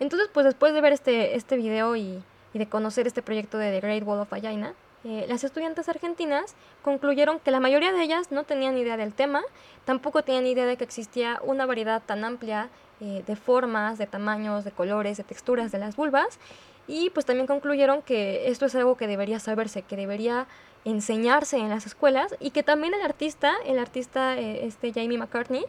[0.00, 2.22] Entonces pues después de ver este, este video y,
[2.54, 7.38] de conocer este proyecto de The Great Wall of Vagina, eh, las estudiantes argentinas concluyeron
[7.38, 9.42] que la mayoría de ellas no tenían idea del tema,
[9.84, 12.68] tampoco tenían idea de que existía una variedad tan amplia
[13.00, 16.40] eh, de formas, de tamaños, de colores, de texturas de las vulvas,
[16.88, 20.48] y pues también concluyeron que esto es algo que debería saberse, que debería
[20.84, 25.64] enseñarse en las escuelas y que también el artista, el artista eh, este Jamie McCartney,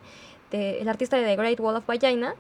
[0.52, 2.34] el artista de The Great Wall of Vagina,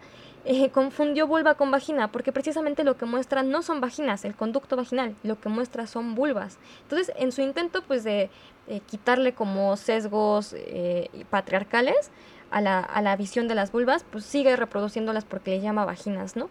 [0.46, 4.78] eh, confundió vulva con vagina, porque precisamente lo que muestra no son vaginas, el conducto
[4.78, 6.58] vaginal, lo que muestra son vulvas.
[6.84, 8.32] Entonces, en su intento pues de
[8.68, 10.56] eh, quitarle como sesgos
[11.30, 12.10] patriarcales
[12.50, 16.36] a la, a la visión de las vulvas, pues sigue reproduciéndolas porque le llama vaginas,
[16.38, 16.50] ¿no?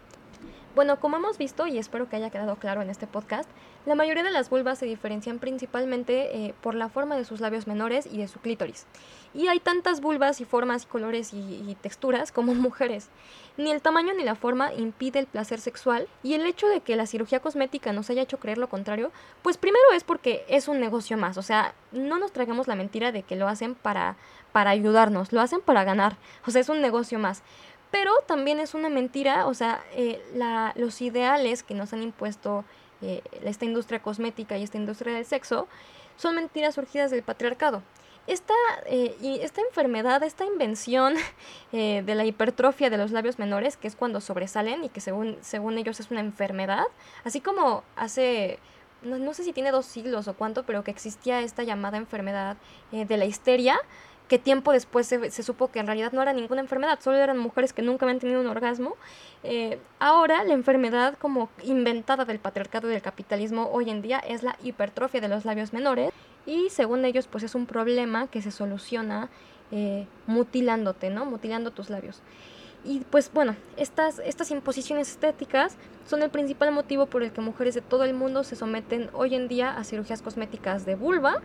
[0.79, 3.49] Bueno, como hemos visto, y espero que haya quedado claro en este podcast,
[3.85, 7.67] la mayoría de las vulvas se diferencian principalmente eh, por la forma de sus labios
[7.67, 8.85] menores y de su clítoris.
[9.33, 13.09] Y hay tantas vulvas y formas, colores y, texturas como mujeres.
[13.57, 16.95] Ni el tamaño ni la forma impide el placer sexual y el hecho de que
[16.95, 19.11] la cirugía cosmética nos haya hecho creer lo contrario,
[19.41, 23.11] pues primero es porque es un negocio más, o sea, no nos traigamos la mentira
[23.11, 24.15] de que lo hacen para,
[24.53, 26.15] para ayudarnos, lo hacen para ganar,
[26.47, 27.43] o sea, es un negocio más.
[27.91, 32.63] Pero también es una mentira, o sea, eh, la, los ideales que nos han impuesto
[33.01, 35.67] eh, esta industria cosmética y esta industria del sexo
[36.15, 37.81] son mentiras surgidas del patriarcado.
[38.27, 38.53] Esta,
[38.85, 41.15] eh, y esta enfermedad, esta invención
[41.71, 45.79] de la hipertrofia de los labios menores, que es cuando sobresalen y que según, según
[45.79, 46.85] ellos es una enfermedad,
[47.23, 48.59] así como hace
[49.01, 52.57] no, no, sé si tiene dos siglos o cuánto, pero que existía esta llamada enfermedad
[52.91, 53.79] de la histeria,
[54.29, 57.73] que tiempo después se, supo que en realidad no era ninguna enfermedad, solo eran mujeres
[57.73, 58.95] que nunca habían tenido un orgasmo.
[59.43, 64.43] Eh, ahora la enfermedad como inventada del patriarcado y del capitalismo hoy en día es
[64.43, 66.11] la hipertrofia de los labios menores
[66.45, 69.29] y según ellos pues es un problema que se soluciona
[69.71, 71.25] eh, mutilándote, ¿no?
[71.25, 72.21] Mutilando tus labios.
[72.85, 75.75] Y pues bueno, estas, estas imposiciones estéticas
[76.07, 79.33] son el principal motivo por el que mujeres de todo el mundo se someten hoy
[79.33, 81.41] en día a cirugías cosméticas de vulva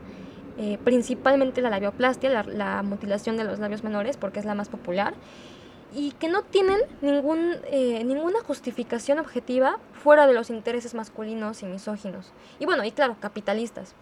[0.56, 5.14] eh, principalmente la labioplastia, la, mutilación de los labios menores, porque es la más popular,
[5.92, 11.66] y que no tienen ningún, eh, ninguna justificación objetiva fuera de los intereses masculinos y
[11.66, 12.32] misóginos.
[12.58, 13.94] Y bueno, y claro, capitalistas.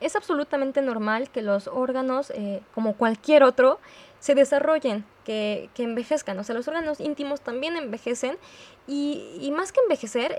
[0.00, 3.78] Es absolutamente normal que los órganos, eh, como cualquier otro,
[4.18, 6.38] se desarrollen, que, que, envejezcan.
[6.38, 8.36] O sea, los órganos íntimos también envejecen
[8.86, 10.36] y, y más que envejecer,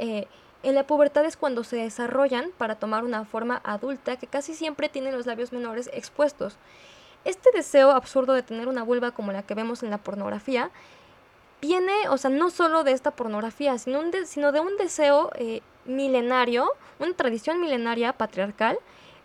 [0.64, 4.90] en la pubertad es cuando se desarrollan para tomar una forma adulta que casi siempre
[4.90, 6.58] tienen los labios menores expuestos.
[7.26, 10.72] Este deseo absurdo de tener una vulva como la que vemos en la pornografía
[11.62, 16.72] viene, o sea, no solo de esta pornografía, sino, sino de un deseo eh, milenario,
[17.00, 18.78] una tradición milenaria patriarcal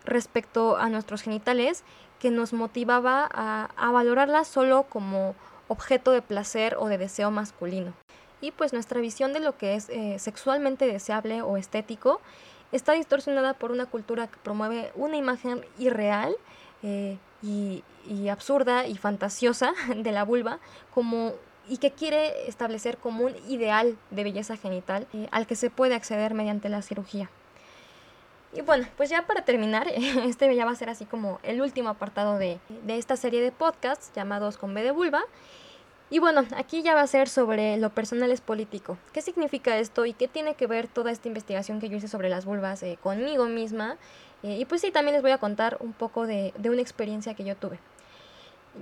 [0.04, 1.84] respecto a nuestros genitales
[2.18, 5.34] que nos motivaba a, a valorarla solo como
[5.68, 7.92] objeto de placer o de deseo masculino
[8.42, 12.20] y pues nuestra visión de lo que es eh, sexualmente deseable o estético
[12.72, 16.34] está distorsionada por una cultura que promueve una imagen irreal
[16.82, 17.82] eh, y,
[18.28, 20.58] absurda y fantasiosa de la vulva
[20.92, 21.32] como
[21.68, 25.94] y que quiere establecer como un ideal de belleza genital eh, al que se puede
[25.94, 27.30] acceder mediante la cirugía.
[28.52, 29.86] Y bueno, pues ya para terminar,
[30.24, 33.52] este ya va a ser así como el último apartado de, de esta serie de
[33.52, 35.22] podcasts llamados Con B de Vulva.
[36.12, 38.98] Y bueno, aquí ya va a ser sobre lo personal es político.
[39.14, 42.28] ¿Qué significa esto y qué tiene que ver toda esta investigación que yo hice sobre
[42.28, 43.96] las vulvas eh, conmigo misma?
[44.42, 47.44] Eh, y pues sí, también les voy a contar un poco de, una experiencia que
[47.44, 47.78] yo tuve.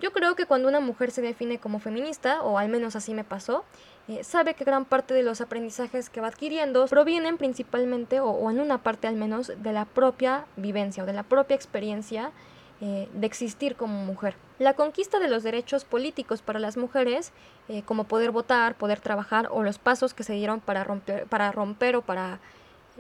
[0.01, 3.23] Yo creo que cuando una mujer se define como feminista, o al menos así me
[3.23, 3.65] pasó,
[4.09, 8.51] eh, sabe que gran parte de los aprendizajes que va adquiriendo provienen principalmente, o, o,
[8.51, 12.33] en una parte al menos, de la propia vivencia o de la propia experiencia
[12.83, 14.35] eh, de existir como mujer.
[14.59, 17.33] La conquista de los derechos políticos para las mujeres,
[17.69, 21.53] eh, como poder votar, poder trabajar, o los pasos que se dieron para romper, para
[21.53, 22.41] romper o para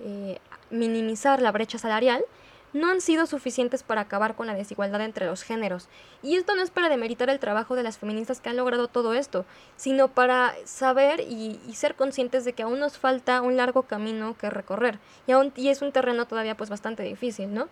[0.04, 0.38] eh,
[0.70, 2.24] minimizar la brecha salarial,
[2.72, 5.88] no han sido suficientes para acabar con la desigualdad entre los géneros.
[6.22, 9.14] Y esto no es para demeritar el trabajo de las feministas que han logrado todo
[9.14, 9.44] esto,
[9.76, 14.50] sino para saber y, ser conscientes de que aún nos falta un largo camino que
[14.50, 14.98] recorrer.
[15.26, 17.68] Y, aún, y es un terreno todavía pues bastante difícil, ¿no?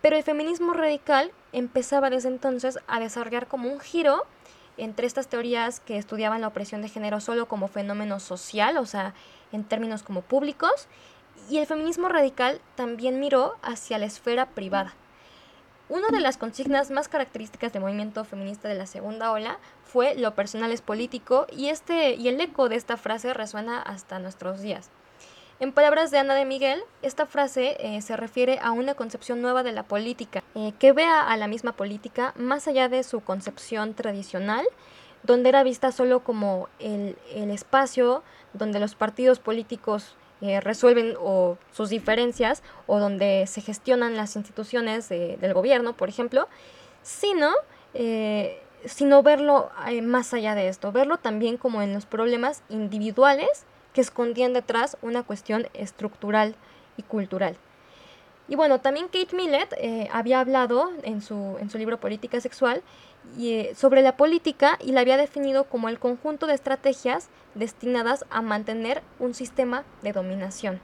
[0.00, 4.24] Pero el feminismo radical empezaba desde entonces a desarrollar como un giro
[4.76, 9.12] entre estas teorías que estudiaban la opresión de género solo como fenómeno social, o sea,
[9.52, 10.86] en términos como públicos,
[11.50, 14.94] y el feminismo radical también miró hacia la esfera privada.
[15.88, 20.34] Una de las consignas más características del movimiento feminista de la segunda ola fue lo
[20.34, 24.90] personal es político y, este, y el eco de esta frase resuena hasta nuestros días.
[25.60, 29.64] En palabras de Ana de Miguel, esta frase eh, se refiere a una concepción nueva
[29.64, 33.94] de la política, eh, que vea a la misma política más allá de su concepción
[33.94, 34.64] tradicional,
[35.24, 41.90] donde era vista solo como el, espacio donde los partidos políticos eh, resuelven o sus
[41.90, 46.46] diferencias o donde se gestionan las instituciones del gobierno, por ejemplo,
[47.02, 47.50] sino,
[48.84, 49.70] sino verlo
[50.04, 53.66] más allá de esto, verlo también como en los problemas individuales
[53.98, 56.54] que escondían detrás una cuestión estructural
[56.96, 57.56] y cultural.
[58.46, 62.84] Y bueno, también Kate Millett eh, había hablado en su, en su libro Política Sexual
[63.40, 68.40] eh, sobre la política y la había definido como el conjunto de estrategias destinadas a
[68.40, 70.80] mantener un sistema de dominación.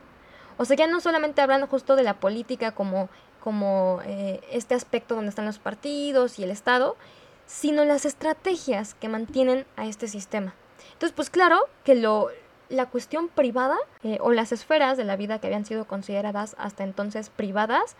[0.56, 5.14] O sea, ya no solamente hablando justo de la política como, como eh, este aspecto
[5.14, 6.96] donde están los partidos y el Estado,
[7.46, 10.56] sino las estrategias que mantienen a este sistema.
[10.94, 12.30] Entonces, pues claro que lo,
[12.68, 16.84] la cuestión privada eh, o las esferas de la vida que habían sido consideradas hasta
[16.84, 17.96] entonces privadas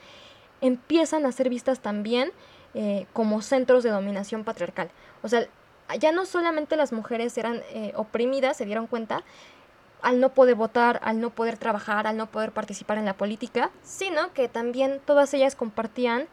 [0.60, 2.32] empiezan a ser vistas también
[2.74, 4.90] eh, como centros de dominación patriarcal.
[5.22, 5.46] O sea,
[5.98, 9.22] ya no solamente las mujeres eran eh, oprimidas, se dieron cuenta,
[10.00, 13.70] al no poder votar, al no poder trabajar, al no poder participar en la política,
[13.82, 16.26] sino que también todas ellas compartían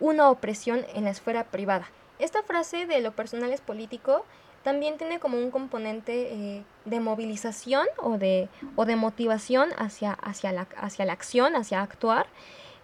[0.00, 1.86] una opresión en la esfera privada.
[2.18, 4.24] Esta frase de lo personal es político
[4.62, 10.52] también tiene como un componente eh, de movilización o de, o de motivación hacia, hacia,
[10.52, 12.26] la, hacia la acción, hacia actuar,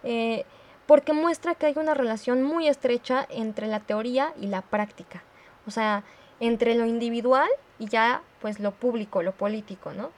[0.03, 0.45] eh,
[0.87, 5.23] porque muestra que hay una relación muy estrecha entre la teoría y la práctica,
[5.67, 6.03] o sea,
[6.39, 10.11] entre lo individual y ya pues lo público, lo político, ¿no?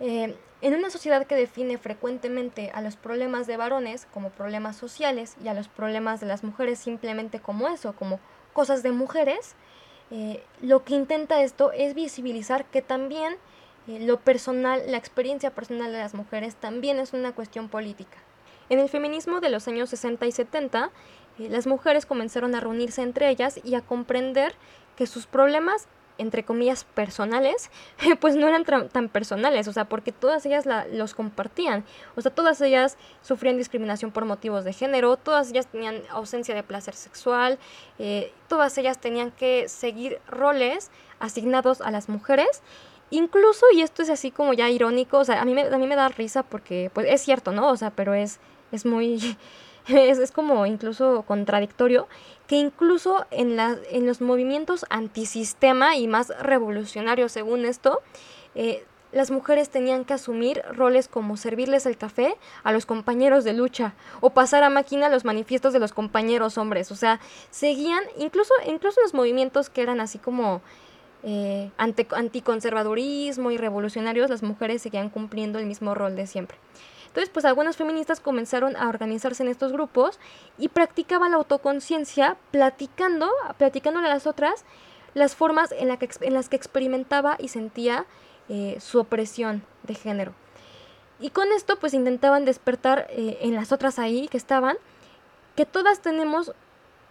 [0.00, 5.36] Eh, en una sociedad que define frecuentemente a los problemas de varones como problemas sociales
[5.42, 8.20] y a los problemas de las mujeres simplemente como eso, como
[8.52, 9.54] cosas de mujeres,
[10.10, 13.36] eh, lo que intenta esto es visibilizar que también
[13.86, 18.18] eh, lo personal, la experiencia personal de las mujeres también es una cuestión política.
[18.68, 20.90] En el feminismo de los años 60 y 70,
[21.38, 24.54] eh, las mujeres comenzaron a reunirse entre ellas y a comprender
[24.96, 25.86] que sus problemas
[26.20, 27.70] entre comillas, personales,
[28.20, 31.84] pues no eran tan personales, o sea, porque todas ellas los compartían,
[32.16, 36.62] o sea, todas ellas sufrían discriminación por motivos de género, todas ellas tenían ausencia de
[36.62, 37.58] placer sexual,
[37.98, 42.62] eh, todas ellas tenían que seguir roles asignados a las mujeres,
[43.10, 45.86] incluso, y esto es así como ya irónico, o sea, a mí me, a mí
[45.86, 47.68] me da risa porque, pues es cierto, ¿no?
[47.68, 48.40] O sea, pero es,
[48.72, 49.36] es muy...
[49.88, 52.06] Es, es, como incluso contradictorio,
[52.46, 58.00] que incluso en, en los movimientos antisistema y más revolucionarios según esto,
[58.54, 63.52] eh, las mujeres tenían que asumir roles como servirles el café a los compañeros de
[63.52, 66.92] lucha o pasar a máquina los manifiestos de los compañeros hombres.
[66.92, 70.62] O sea, seguían, incluso, incluso los movimientos que eran así como
[71.22, 76.56] eh, anticonservadurismo y revolucionarios, las mujeres seguían cumpliendo el mismo rol de siempre.
[77.10, 80.20] Entonces, pues algunas feministas comenzaron a organizarse en estos grupos
[80.58, 84.64] y practicaban la autoconciencia platicando, platicándole a las otras
[85.14, 85.88] las formas en,
[86.32, 88.06] las que experimentaba y sentía
[88.48, 90.34] eh, su opresión de género.
[91.18, 94.76] Y con esto pues intentaban despertar eh, en las otras ahí que estaban
[95.56, 96.52] que todas tenemos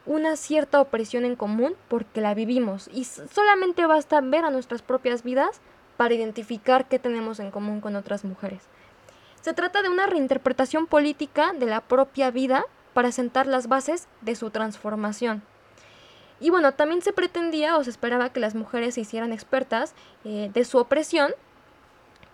[0.05, 5.23] una cierta opresión en común porque la vivimos y solamente basta ver a nuestras propias
[5.23, 5.59] vidas
[5.97, 8.61] para identificar qué tenemos en común con otras mujeres.
[9.41, 14.35] Se trata de una reinterpretación política de la propia vida para sentar las bases de
[14.35, 15.41] su transformación.
[16.41, 20.49] Y bueno, también se pretendía o se esperaba que las mujeres se hicieran expertas eh,
[20.53, 21.33] de su opresión,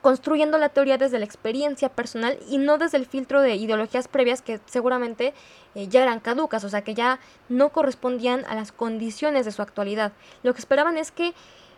[0.01, 4.43] construyendo la teoría desde la experiencia personal y no desde el filtro de ideologías previas
[4.43, 5.33] que seguramente
[5.73, 9.63] eh, ya eran caducas, o sea, que ya no correspondían a las condiciones de su
[9.63, 10.11] actualidad.
[10.43, 11.33] Lo que esperaban es que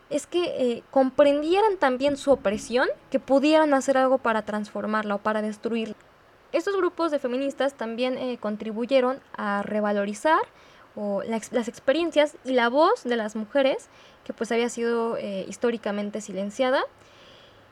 [0.10, 5.42] es que eh, comprendieran también su opresión, que pudieran hacer algo para transformarla o para
[5.42, 5.96] destruirla.
[6.54, 10.40] Estos grupos de feministas también eh, contribuyeron a revalorizar
[11.30, 13.88] las experiencias y la voz de las mujeres,
[14.24, 16.82] que pues había sido eh, históricamente silenciada.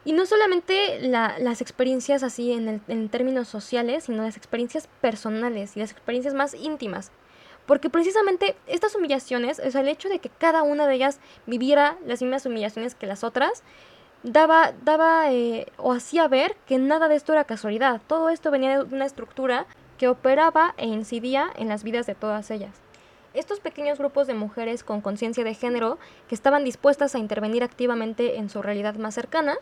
[0.03, 5.79] Y no solamente las experiencias así en, en términos sociales, sino las experiencias personales y
[5.79, 7.11] las experiencias más íntimas.
[7.65, 11.97] Porque precisamente estas humillaciones, o sea, el hecho de que cada una de ellas viviera
[12.05, 13.63] las mismas humillaciones que las otras,
[14.23, 18.01] daba, daba eh, o hacía ver que nada de esto era casualidad.
[18.07, 19.65] Todo esto venía de una estructura
[19.97, 22.81] que operaba e incidía en las vidas de todas ellas.
[23.33, 25.97] Estos pequeños grupos de mujeres con conciencia de género
[26.27, 29.57] que estaban dispuestas a intervenir activamente en su realidad más cercana,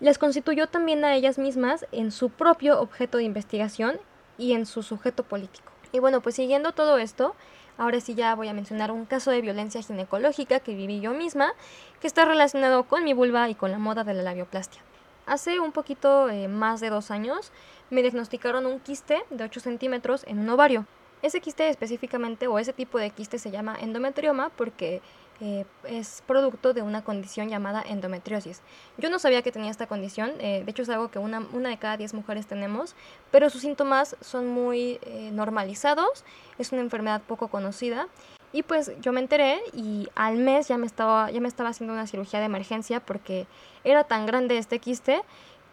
[0.00, 3.98] les constituyó también a ellas mismas en su propio objeto de investigación
[4.36, 5.72] y en su sujeto político.
[5.92, 7.34] Y bueno, pues siguiendo todo esto,
[7.78, 11.52] ahora sí ya voy a mencionar un caso de violencia ginecológica que viví yo misma,
[12.00, 14.82] que está relacionado con mi vulva y con la moda de la labioplastia.
[15.26, 17.52] Hace un poquito eh, más de dos años
[17.90, 20.86] me diagnosticaron un quiste de 8 centímetros en un ovario.
[21.20, 25.02] Ese quiste específicamente o ese tipo de quiste se llama endometrioma porque
[25.40, 28.60] eh, es producto de una condición llamada endometriosis.
[28.96, 31.68] Yo no sabía que tenía esta condición, eh, de hecho es algo que una, una,
[31.68, 32.96] de cada 10 mujeres tenemos,
[33.30, 36.24] pero sus síntomas son muy eh, normalizados,
[36.58, 38.08] es una enfermedad poco conocida
[38.52, 41.92] y pues yo me enteré y al mes ya me estaba, ya me estaba haciendo
[41.92, 43.46] una cirugía de emergencia porque
[43.84, 45.20] era tan grande este quiste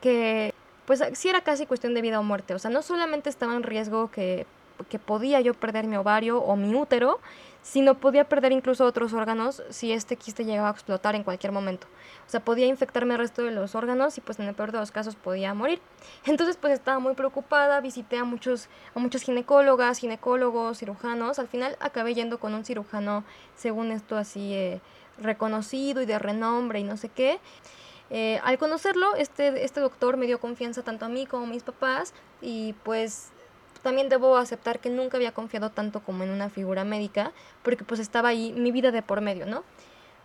[0.01, 0.53] que
[0.86, 3.63] pues sí era casi cuestión de vida o muerte, o sea, no solamente estaba en
[3.63, 4.45] riesgo que
[4.89, 7.20] que podía yo perder mi ovario o mi útero,
[7.66, 11.88] sino podía perder incluso otros órganos si este quiste llegaba a explotar en cualquier momento.
[12.28, 14.78] O sea, podía infectarme el resto de los órganos y pues en el peor de
[14.78, 15.82] los casos podía morir.
[16.26, 21.39] Entonces pues estaba muy preocupada, visité a muchos, a muchos ginecólogas, ginecólogos, cirujanos.
[21.39, 23.24] Al final acabé yendo con un cirujano,
[23.55, 24.80] según esto así, eh,
[25.18, 27.39] reconocido y de renombre y no sé qué.
[28.11, 31.63] Eh, al conocerlo, este, este doctor me dio confianza tanto a mí como a mis
[31.63, 32.13] papás
[32.43, 33.32] y pues
[33.86, 37.32] también debo aceptar que nunca había confiado tanto como en una figura médica,
[37.62, 39.64] porque pues estaba ahí mi vida de por medio, ¿no?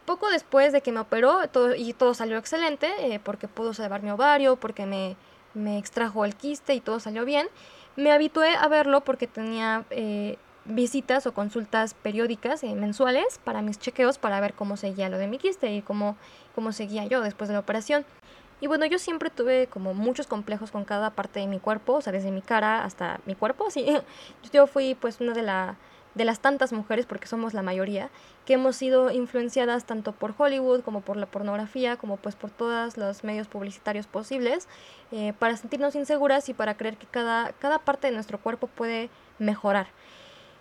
[0.06, 4.02] Poco después de que me operó todo, y todo salió excelente, eh, porque pudo salvar
[4.02, 5.14] mi ovario, porque me,
[5.52, 7.48] me, extrajo el quiste y todo salió bien,
[7.96, 13.78] me habitué a verlo porque tenía eh, visitas o consultas periódicas eh, mensuales para mis
[13.78, 16.16] chequeos para ver cómo seguía lo de mi quiste y cómo,
[16.54, 18.06] cómo seguía yo después de la operación.
[18.60, 22.00] Y bueno, yo siempre tuve como muchos complejos con cada parte de mi cuerpo, o
[22.02, 23.86] sea, desde mi cara hasta mi cuerpo, así.
[24.52, 25.76] Yo fui pues una de, la,
[26.14, 28.10] de las tantas mujeres, porque somos la mayoría,
[28.44, 32.98] que hemos sido influenciadas tanto por Hollywood como por la pornografía, como pues por todos
[32.98, 34.68] los medios publicitarios posibles,
[35.10, 39.08] eh, para sentirnos inseguras y para creer que cada, cada parte de nuestro cuerpo puede
[39.38, 39.86] mejorar.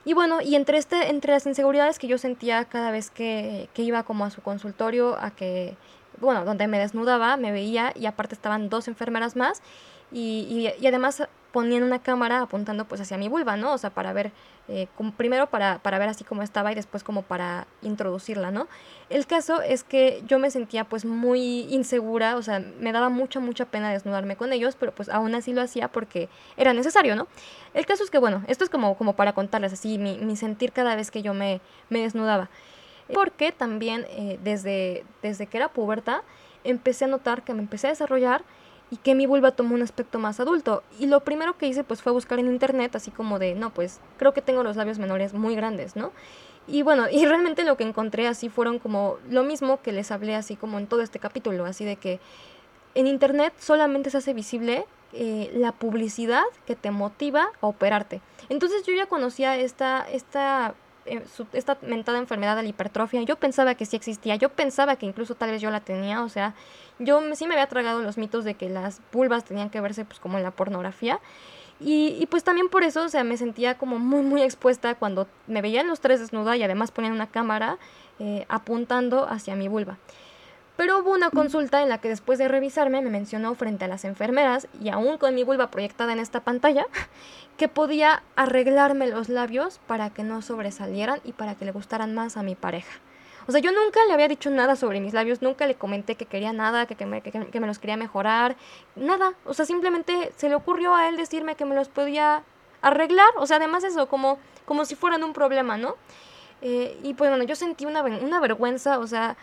[0.06, 3.82] Y bueno, y entre, este, entre las inseguridades que yo sentía cada vez que, que
[3.82, 5.76] iba como a su consultorio, a que
[6.20, 9.62] bueno, donde me desnudaba, me veía y aparte estaban dos enfermeras más
[10.12, 13.74] y, y, además ponían una cámara apuntando pues hacia mi vulva, ¿no?
[13.74, 14.32] O sea, para ver,
[14.68, 18.68] eh, primero para, para ver así cómo estaba y después como para introducirla, ¿no?
[19.10, 23.40] El caso es que yo me sentía pues muy insegura, o sea, me daba mucha,
[23.40, 27.28] mucha pena desnudarme con ellos, pero pues aún así lo hacía porque era necesario, ¿no?
[27.74, 30.72] El caso es que, bueno, esto es como, como para contarles así mi, mi sentir
[30.72, 32.50] cada vez que yo me, me desnudaba
[33.14, 36.24] porque también eh, desde, desde que era puberta
[36.64, 38.44] empecé a notar que me empecé a desarrollar
[38.92, 40.84] y que mi vulva tomó un aspecto más adulto.
[41.00, 44.00] Y lo primero que hice pues fue buscar en internet así como de, no, pues
[44.18, 46.12] creo que tengo los labios menores muy grandes, ¿no?
[46.68, 50.36] Y bueno, y realmente lo que encontré así fueron como lo mismo que les hablé
[50.36, 52.20] así como en todo este capítulo, así de que
[52.96, 58.22] en internet solamente se hace visible eh, la publicidad que te motiva a operarte.
[58.50, 60.76] Entonces yo ya conocía esta, esta
[61.10, 65.06] eh, esta mentada enfermedad de la hipertrofia, yo pensaba que sí existía, yo pensaba que
[65.06, 66.54] incluso tal vez yo la tenía, o sea,
[67.00, 70.20] yo sí me había tragado los mitos de que las vulvas tenían que verse pues
[70.20, 71.20] como en la pornografía.
[71.82, 75.28] Y, y, pues también por eso, o sea, me sentía como muy, muy expuesta cuando
[75.48, 77.78] me veían los tres desnuda y además ponían una cámara
[78.20, 79.98] eh, apuntando hacia mi vulva.
[80.80, 84.06] Pero hubo una consulta en la que después de revisarme me mencionó frente a las
[84.06, 86.86] enfermeras y aún con mi vulva proyectada en esta pantalla
[87.58, 92.38] que podía arreglarme los labios para que no sobresalieran y para que le gustaran más
[92.38, 93.02] a mi pareja.
[93.46, 96.26] O sea, yo nunca le había dicho nada sobre mis labios, nunca le comenté que
[96.26, 98.56] quería nada, que, me, que, me los quería mejorar,
[98.96, 99.34] nada.
[99.44, 102.44] O sea, simplemente se le ocurrió a él decirme que me los podía
[102.82, 103.28] arreglar.
[103.36, 105.98] O sea, además eso, como, como si fueran un problema, ¿no?
[106.62, 109.36] Eh, y pues bueno, yo sentí una, una vergüenza, o sea,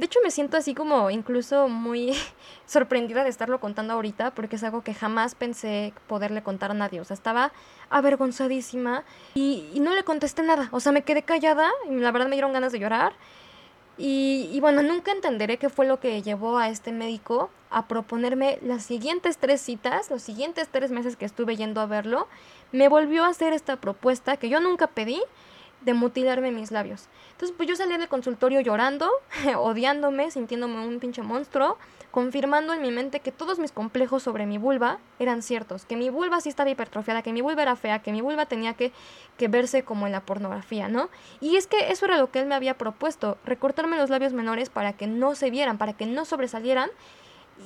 [0.00, 2.16] de hecho, me siento así como incluso muy
[2.66, 7.02] sorprendida de estarlo contando ahorita, porque es algo que jamás pensé poderle contar a nadie.
[7.02, 7.52] O sea, estaba
[7.90, 10.70] avergonzadísima y, no le contesté nada.
[10.72, 13.12] O sea, me quedé callada y la verdad me dieron ganas de llorar.
[13.98, 18.58] Y, y, bueno, nunca entenderé qué fue lo que llevó a este médico a proponerme
[18.62, 22.26] las siguientes tres citas, los siguientes tres meses que estuve yendo a verlo.
[22.72, 25.20] Me volvió a hacer esta propuesta que yo nunca pedí
[25.80, 27.08] de mutilarme mis labios.
[27.32, 29.10] Entonces, pues yo salí del consultorio llorando,
[29.56, 31.78] odiándome, sintiéndome un pinche monstruo,
[32.10, 36.10] confirmando en mi mente que todos mis complejos sobre mi vulva eran ciertos, que mi
[36.10, 38.92] vulva sí estaba hipertrofiada, que mi vulva era fea, que mi vulva tenía que,
[39.36, 41.08] que verse como en la pornografía, ¿no?
[41.40, 44.70] Y es que eso era lo que él me había propuesto, recortarme los labios menores
[44.70, 46.90] para que no se vieran, para que no sobresalieran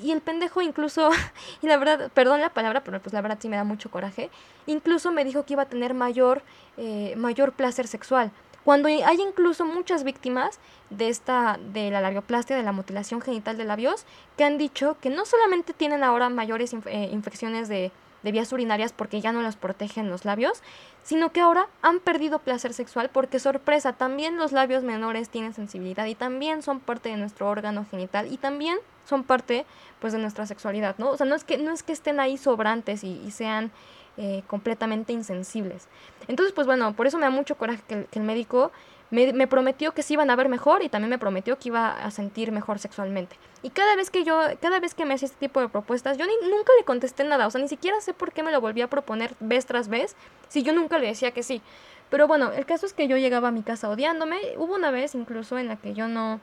[0.03, 1.11] y el pendejo incluso,
[1.63, 4.31] y la verdad, perdón la palabra, pero pues la verdad sí me da mucho coraje,
[4.67, 6.43] incluso me dijo que iba a tener mayor,
[6.77, 8.31] eh, mayor placer sexual.
[8.65, 13.65] Cuando hay incluso muchas víctimas de esta de la labioplastia, de la mutilación genital de
[13.65, 14.07] labios,
[14.39, 17.93] que han dicho que no solamente tienen ahora mayores eh, infecciones de,
[18.23, 20.63] de vías urinarias porque ya no los protegen los labios,
[21.03, 26.07] sino que ahora han perdido placer sexual porque sorpresa, también los labios menores tienen sensibilidad
[26.07, 29.65] y también son parte de nuestro órgano genital y también son parte
[30.01, 31.11] pues de nuestra sexualidad, ¿no?
[31.11, 33.71] O sea, no es que, no es que estén ahí sobrantes y, sean
[34.17, 35.89] eh, completamente insensibles.
[36.29, 38.71] Entonces, pues bueno, por eso me da mucho coraje que, el médico
[39.11, 42.11] me, prometió que se iban a ver mejor y también me prometió que iba a
[42.11, 43.37] sentir mejor sexualmente.
[43.63, 46.27] Y cada vez que yo, cada vez que me hacía este tipo de propuestas, yo
[46.27, 48.87] ni, nunca le contesté nada, o sea, ni siquiera sé por qué me lo volvía
[48.87, 50.17] a proponer vez tras vez,
[50.49, 51.63] si yo nunca le decía que sí.
[52.11, 55.15] Pero bueno, el caso es que yo llegaba a mi casa odiándome, hubo una vez
[55.15, 56.41] incluso en la que yo no,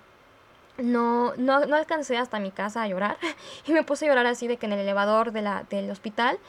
[0.78, 3.18] no, no, no, alcancé hasta mi casa a llorar
[3.68, 6.40] y me puse a llorar así de que en el elevador de la, del hospital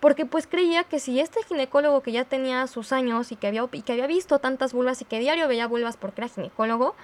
[0.00, 3.66] porque pues creía que si este ginecólogo que ya tenía sus años y que había,
[3.72, 6.94] y que había visto tantas vulvas y que diario veía vulvas porque era ginecólogo,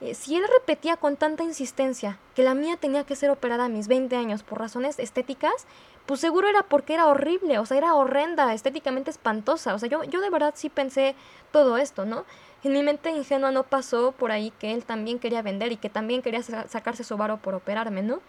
[0.00, 3.68] eh, si él repetía con tanta insistencia que la mía tenía que ser operada a
[3.68, 5.66] mis 20 años por razones estéticas,
[6.06, 9.74] pues seguro era porque era horrible, o sea, era horrenda, estéticamente espantosa.
[9.74, 11.16] O sea, yo, yo de verdad sí pensé
[11.50, 12.24] todo esto, ¿no?
[12.66, 15.88] En mi mente ingenua no pasó por ahí que él también quería vender y que
[15.88, 18.20] también quería sacarse su varo por operarme, ¿no?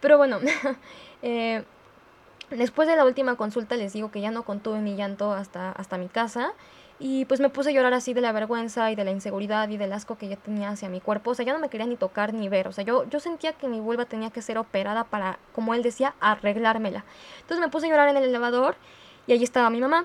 [0.00, 0.38] Pero bueno,
[1.22, 1.64] eh,
[2.50, 5.98] Después de la última consulta les digo que ya no contuve mi llanto hasta, hasta
[5.98, 6.52] mi casa
[6.98, 9.76] y pues me puse a llorar así de la vergüenza y de la inseguridad y
[9.76, 11.30] del asco que ya tenía hacia mi cuerpo.
[11.30, 12.66] O sea, ya no me quería ni tocar ni ver.
[12.66, 15.82] O sea, yo, yo sentía que mi vulva tenía que ser operada para, como él
[15.82, 17.04] decía, arreglármela.
[17.40, 18.74] Entonces me puse a llorar en el elevador
[19.28, 20.04] y allí estaba mi mamá.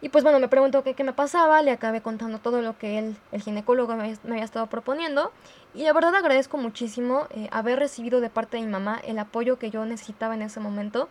[0.00, 2.98] Y pues bueno, me preguntó qué, qué me pasaba, le acabé contando todo lo que
[2.98, 5.32] él, el ginecólogo me, había estado proponiendo.
[5.74, 9.58] Y la verdad agradezco muchísimo eh, haber recibido de parte de mi mamá el apoyo
[9.58, 11.08] que yo necesitaba en ese momento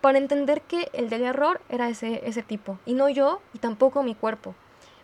[0.00, 4.04] para entender que el del error era ese, ese tipo, y no yo, y tampoco
[4.04, 4.54] mi cuerpo.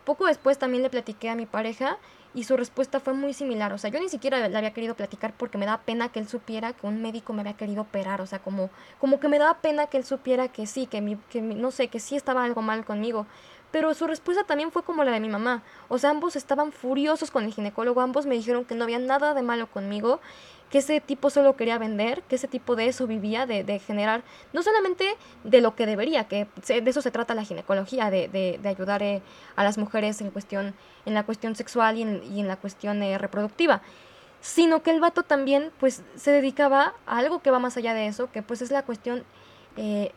[0.05, 1.99] Poco después también le platiqué a mi pareja
[2.35, 3.73] y su respuesta fue muy similar.
[3.73, 6.29] O sea, yo ni siquiera le había querido platicar porque me daba pena que él
[6.29, 8.21] supiera que un médico me había querido operar.
[8.21, 11.17] O sea, como, como que me daba pena que él supiera que sí, que, mi,
[11.31, 13.27] que no sé, que sí estaba algo mal conmigo.
[13.75, 15.65] Pero su respuesta también fue como la de mi mamá.
[15.89, 19.35] O sea, ambos estaban furiosos con el ginecólogo, ambos me dijeron que no había nada
[19.35, 20.21] de malo conmigo
[20.71, 24.23] que ese tipo solo quería vender, que ese tipo de eso vivía, de, de generar,
[24.53, 28.61] no solamente de lo que debería, que de eso se trata la ginecología, de, de,
[28.63, 29.23] de ayudar eh,
[29.57, 30.73] a las mujeres en cuestión,
[31.05, 33.83] en la cuestión sexual y en, y en la cuestión eh, reproductiva,
[34.41, 38.07] sino que el vato también pues se dedicaba a algo que va más allá de
[38.07, 39.25] eso, que pues es la cuestión
[39.77, 40.13] eh,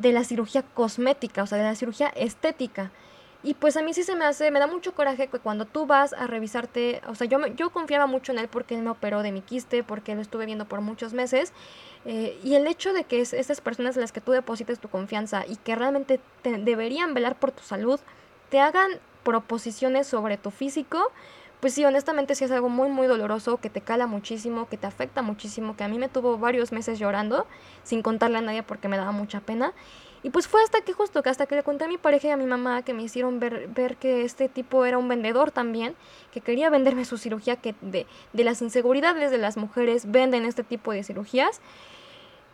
[0.00, 2.90] de la cirugía cosmética, o sea, de la cirugía estética.
[3.42, 5.86] Y pues a mí sí se me hace, me da mucho coraje que cuando tú
[5.86, 9.22] vas a revisarte, o sea, yo, yo confiaba mucho en él porque él me operó
[9.22, 11.52] de mi quiste, porque lo estuve viendo por muchos meses.
[12.04, 14.88] Eh, y el hecho de que es, esas personas en las que tú deposites tu
[14.88, 18.00] confianza y que realmente te deberían velar por tu salud,
[18.50, 18.90] te hagan
[19.22, 21.12] proposiciones sobre tu físico,
[21.60, 24.86] pues sí, honestamente sí es algo muy, muy doloroso, que te cala muchísimo, que te
[24.86, 27.46] afecta muchísimo, que a mí me tuvo varios meses llorando,
[27.82, 29.72] sin contarle a nadie porque me daba mucha pena.
[30.22, 32.30] Y pues fue hasta que justo que hasta que le conté a mi pareja y
[32.30, 35.94] a mi mamá que me hicieron ver, ver que este tipo era un vendedor también,
[36.32, 40.64] que quería venderme su cirugía, que de, de las inseguridades de las mujeres venden este
[40.64, 41.60] tipo de cirugías.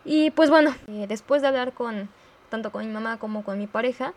[0.05, 2.11] Y pues bueno, eh, después de hablar con
[2.51, 4.13] tanto con mi mamá como con mi pareja,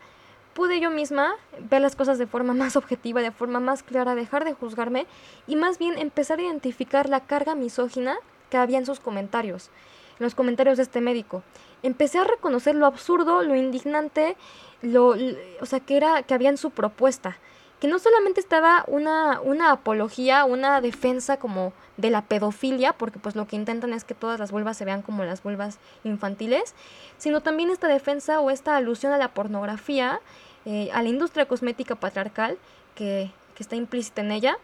[0.56, 1.34] pude yo misma
[1.68, 5.06] ver las cosas de forma más objetiva, de forma más clara, dejar de juzgarme
[5.46, 8.16] y más bien empezar a identificar la carga misógina
[8.48, 9.68] que había en sus comentarios,
[10.18, 11.42] en los comentarios de este médico.
[11.82, 14.34] Empecé a reconocer lo absurdo, lo indignante,
[14.80, 15.14] lo,
[15.60, 17.36] o sea, que era que había en su propuesta,
[17.78, 23.36] que no solamente estaba una, una apología, una defensa como de la pedofilia, porque pues
[23.36, 26.74] lo que intentan es que todas las vulvas se vean como las vulvas infantiles,
[27.18, 30.20] sino también esta defensa o esta alusión a la pornografía,
[30.66, 32.58] eh, a la industria cosmética patriarcal
[32.94, 34.58] que, que está implícita en ella,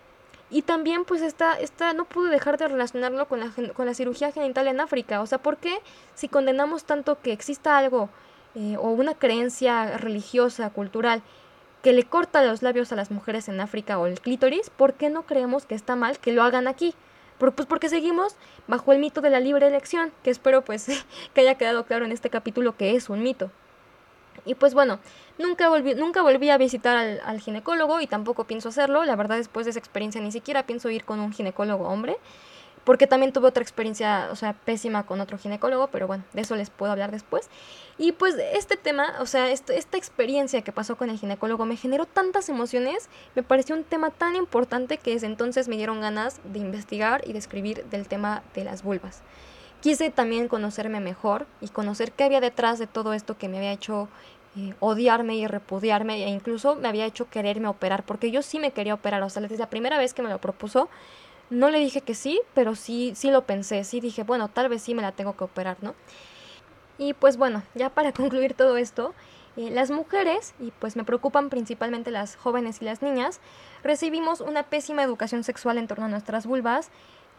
[0.53, 4.32] y también pues esta, esta no pude dejar de relacionarlo con la, con la cirugía
[4.32, 5.22] genital en África.
[5.22, 5.78] O sea, ¿por qué
[6.14, 8.11] si condenamos tanto que exista algo
[8.55, 11.22] eh, o una creencia religiosa, cultural,
[11.82, 15.09] que le corta los labios a las mujeres en África o el clítoris, ¿por qué
[15.09, 16.94] no creemos que está mal que lo hagan aquí?
[17.38, 18.36] Pues porque seguimos
[18.68, 20.86] bajo el mito de la libre elección, que espero pues
[21.34, 23.50] que haya quedado claro en este capítulo que es un mito.
[24.44, 24.98] Y pues bueno,
[25.43, 29.05] nunca volví, nunca volví a visitar al, ginecólogo y tampoco pienso hacerlo.
[29.05, 32.16] La verdad, después de esa experiencia ni siquiera pienso ir con un ginecólogo hombre.
[32.84, 36.57] Porque también tuve otra experiencia, o sea, pésima con otro ginecólogo, pero bueno, de eso
[36.57, 37.49] les puedo hablar después.
[37.97, 42.07] Y pues este tema, o sea, esta experiencia que pasó con el ginecólogo me generó
[42.07, 46.59] tantas emociones, me pareció un tema tan importante que desde entonces me dieron ganas de
[46.59, 49.22] investigar y de escribir del tema de las vulvas.
[49.82, 53.72] Quise también conocerme mejor y conocer qué había detrás de todo esto que me había
[53.72, 54.09] hecho
[54.57, 58.72] eh, odiarme y repudiarme e incluso me había hecho quererme operar porque yo sí me
[58.72, 60.90] quería operar, o sea, desde la primera vez que me lo propuso,
[61.48, 64.82] no le dije que sí, pero sí, sí lo pensé, sí dije, bueno, tal vez
[64.82, 65.94] sí me la tengo que operar, ¿no?
[66.98, 69.14] Y pues bueno, ya para concluir todo esto,
[69.57, 73.40] eh, las mujeres, y pues me preocupan principalmente las jóvenes y las niñas,
[73.82, 76.90] recibimos una pésima educación sexual en torno a nuestras vulvas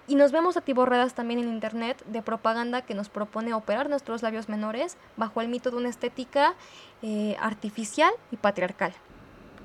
[0.08, 4.50] y nos vemos atiborradas también en internet de propaganda que nos propone operar nuestros labios
[4.50, 6.56] menores bajo el mito de una estética
[7.02, 8.94] eh, artificial y patriarcal.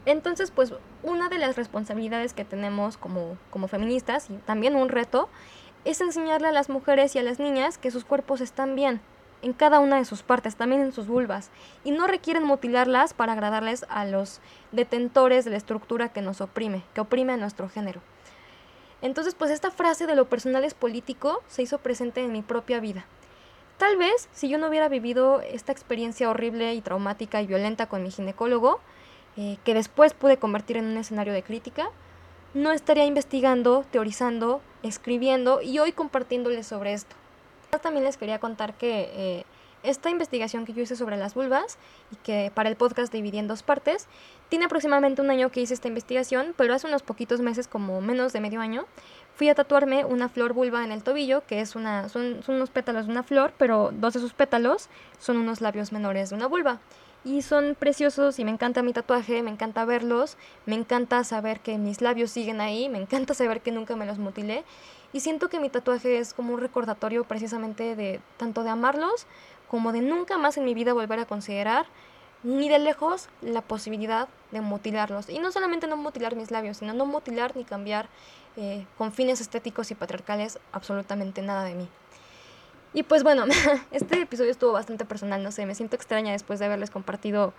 [0.07, 0.73] Entonces, pues
[1.03, 5.29] una de las responsabilidades que tenemos como, como feministas y también un reto
[5.85, 9.01] es enseñarle a las mujeres y a las niñas que sus cuerpos están bien,
[9.43, 11.51] en cada una de sus partes, también en sus vulvas,
[11.85, 14.41] y no requieren mutilarlas para agradarles a los
[14.73, 18.01] detentores de la estructura que nos oprime, que oprime a nuestro género.
[19.01, 22.81] Entonces, pues esta frase de lo personal es político se hizo presente en mi propia
[22.81, 23.07] vida.
[23.79, 28.03] Tal vez, si yo no hubiera vivido esta experiencia horrible y traumática y violenta con
[28.03, 28.81] mi ginecólogo,
[29.37, 31.91] eh, que después pude convertir en un escenario de crítica,
[32.55, 37.15] no estaría investigando, teorizando, escribiendo y hoy compartiéndoles sobre esto.
[37.83, 39.45] También les quería contar que eh,
[39.83, 41.79] esta investigación que yo hice sobre las vulvas
[42.11, 44.09] y que para el podcast dividí en dos partes,
[44.49, 48.33] tiene aproximadamente un año que hice esta investigación, pero hace unos poquitos meses, como menos
[48.33, 48.87] de medio año,
[49.35, 52.71] fui a tatuarme una flor vulva en el tobillo, que es una, son, son unos
[52.71, 54.89] pétalos de una flor, pero dos de sus pétalos
[55.19, 56.81] son unos labios menores de una vulva.
[57.25, 60.37] Y son preciosos y me encanta mi tatuaje, me encanta verlos,
[60.67, 64.19] me encanta saber que mis labios siguen ahí, me encanta saber que nunca me los
[64.19, 64.65] mutilé.
[65.13, 69.27] Y siento que mi tatuaje es como un recordatorio precisamente de tanto de amarlos
[69.69, 71.87] como de nunca más en mi vida volver a considerar
[72.43, 75.29] ni de lejos la posibilidad de mutilarlos.
[75.29, 78.09] Y no solamente no mutilar mis labios, sino no mutilar ni cambiar
[78.57, 81.89] eh, con fines estéticos y patriarcales absolutamente nada de mí.
[82.95, 83.45] Y pues bueno,
[83.91, 87.53] este episodio estuvo bastante personal, no sé, me siento extraña después de haberles compartido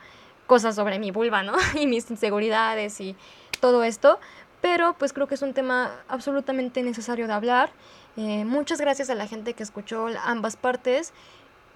[0.48, 1.54] cosas sobre mi vulva, ¿no?
[1.80, 3.16] y mis inseguridades y
[3.60, 4.20] todo esto,
[4.62, 7.72] pero pues creo que es un tema absolutamente necesario de hablar.
[8.18, 11.14] Eh, muchas gracias a la gente que escuchó ambas partes.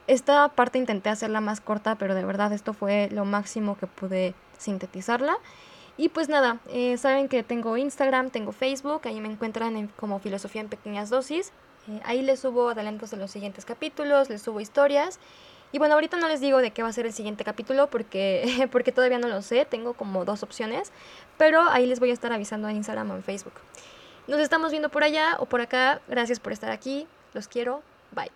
[0.08, 4.34] Esta parte intenté hacerla más corta, pero de verdad esto fue lo máximo que pude
[4.58, 5.38] sintetizarla.
[5.96, 10.62] Y pues nada, eh, saben que tengo Instagram, tengo Facebook, ahí me encuentran como Filosofía
[10.62, 11.52] en Pequeñas Dosis.
[11.88, 15.20] Eh, ahí les subo adelantos de los siguientes capítulos, les subo historias.
[15.72, 18.68] Y bueno, ahorita no les digo de qué va a ser el siguiente capítulo porque,
[18.72, 20.92] porque todavía no lo sé, tengo como dos opciones,
[21.38, 23.54] pero ahí les voy a estar avisando en Instagram o en Facebook.
[24.28, 27.82] Nos estamos viendo por allá o por acá, gracias por estar aquí, los quiero,
[28.12, 28.32] bye.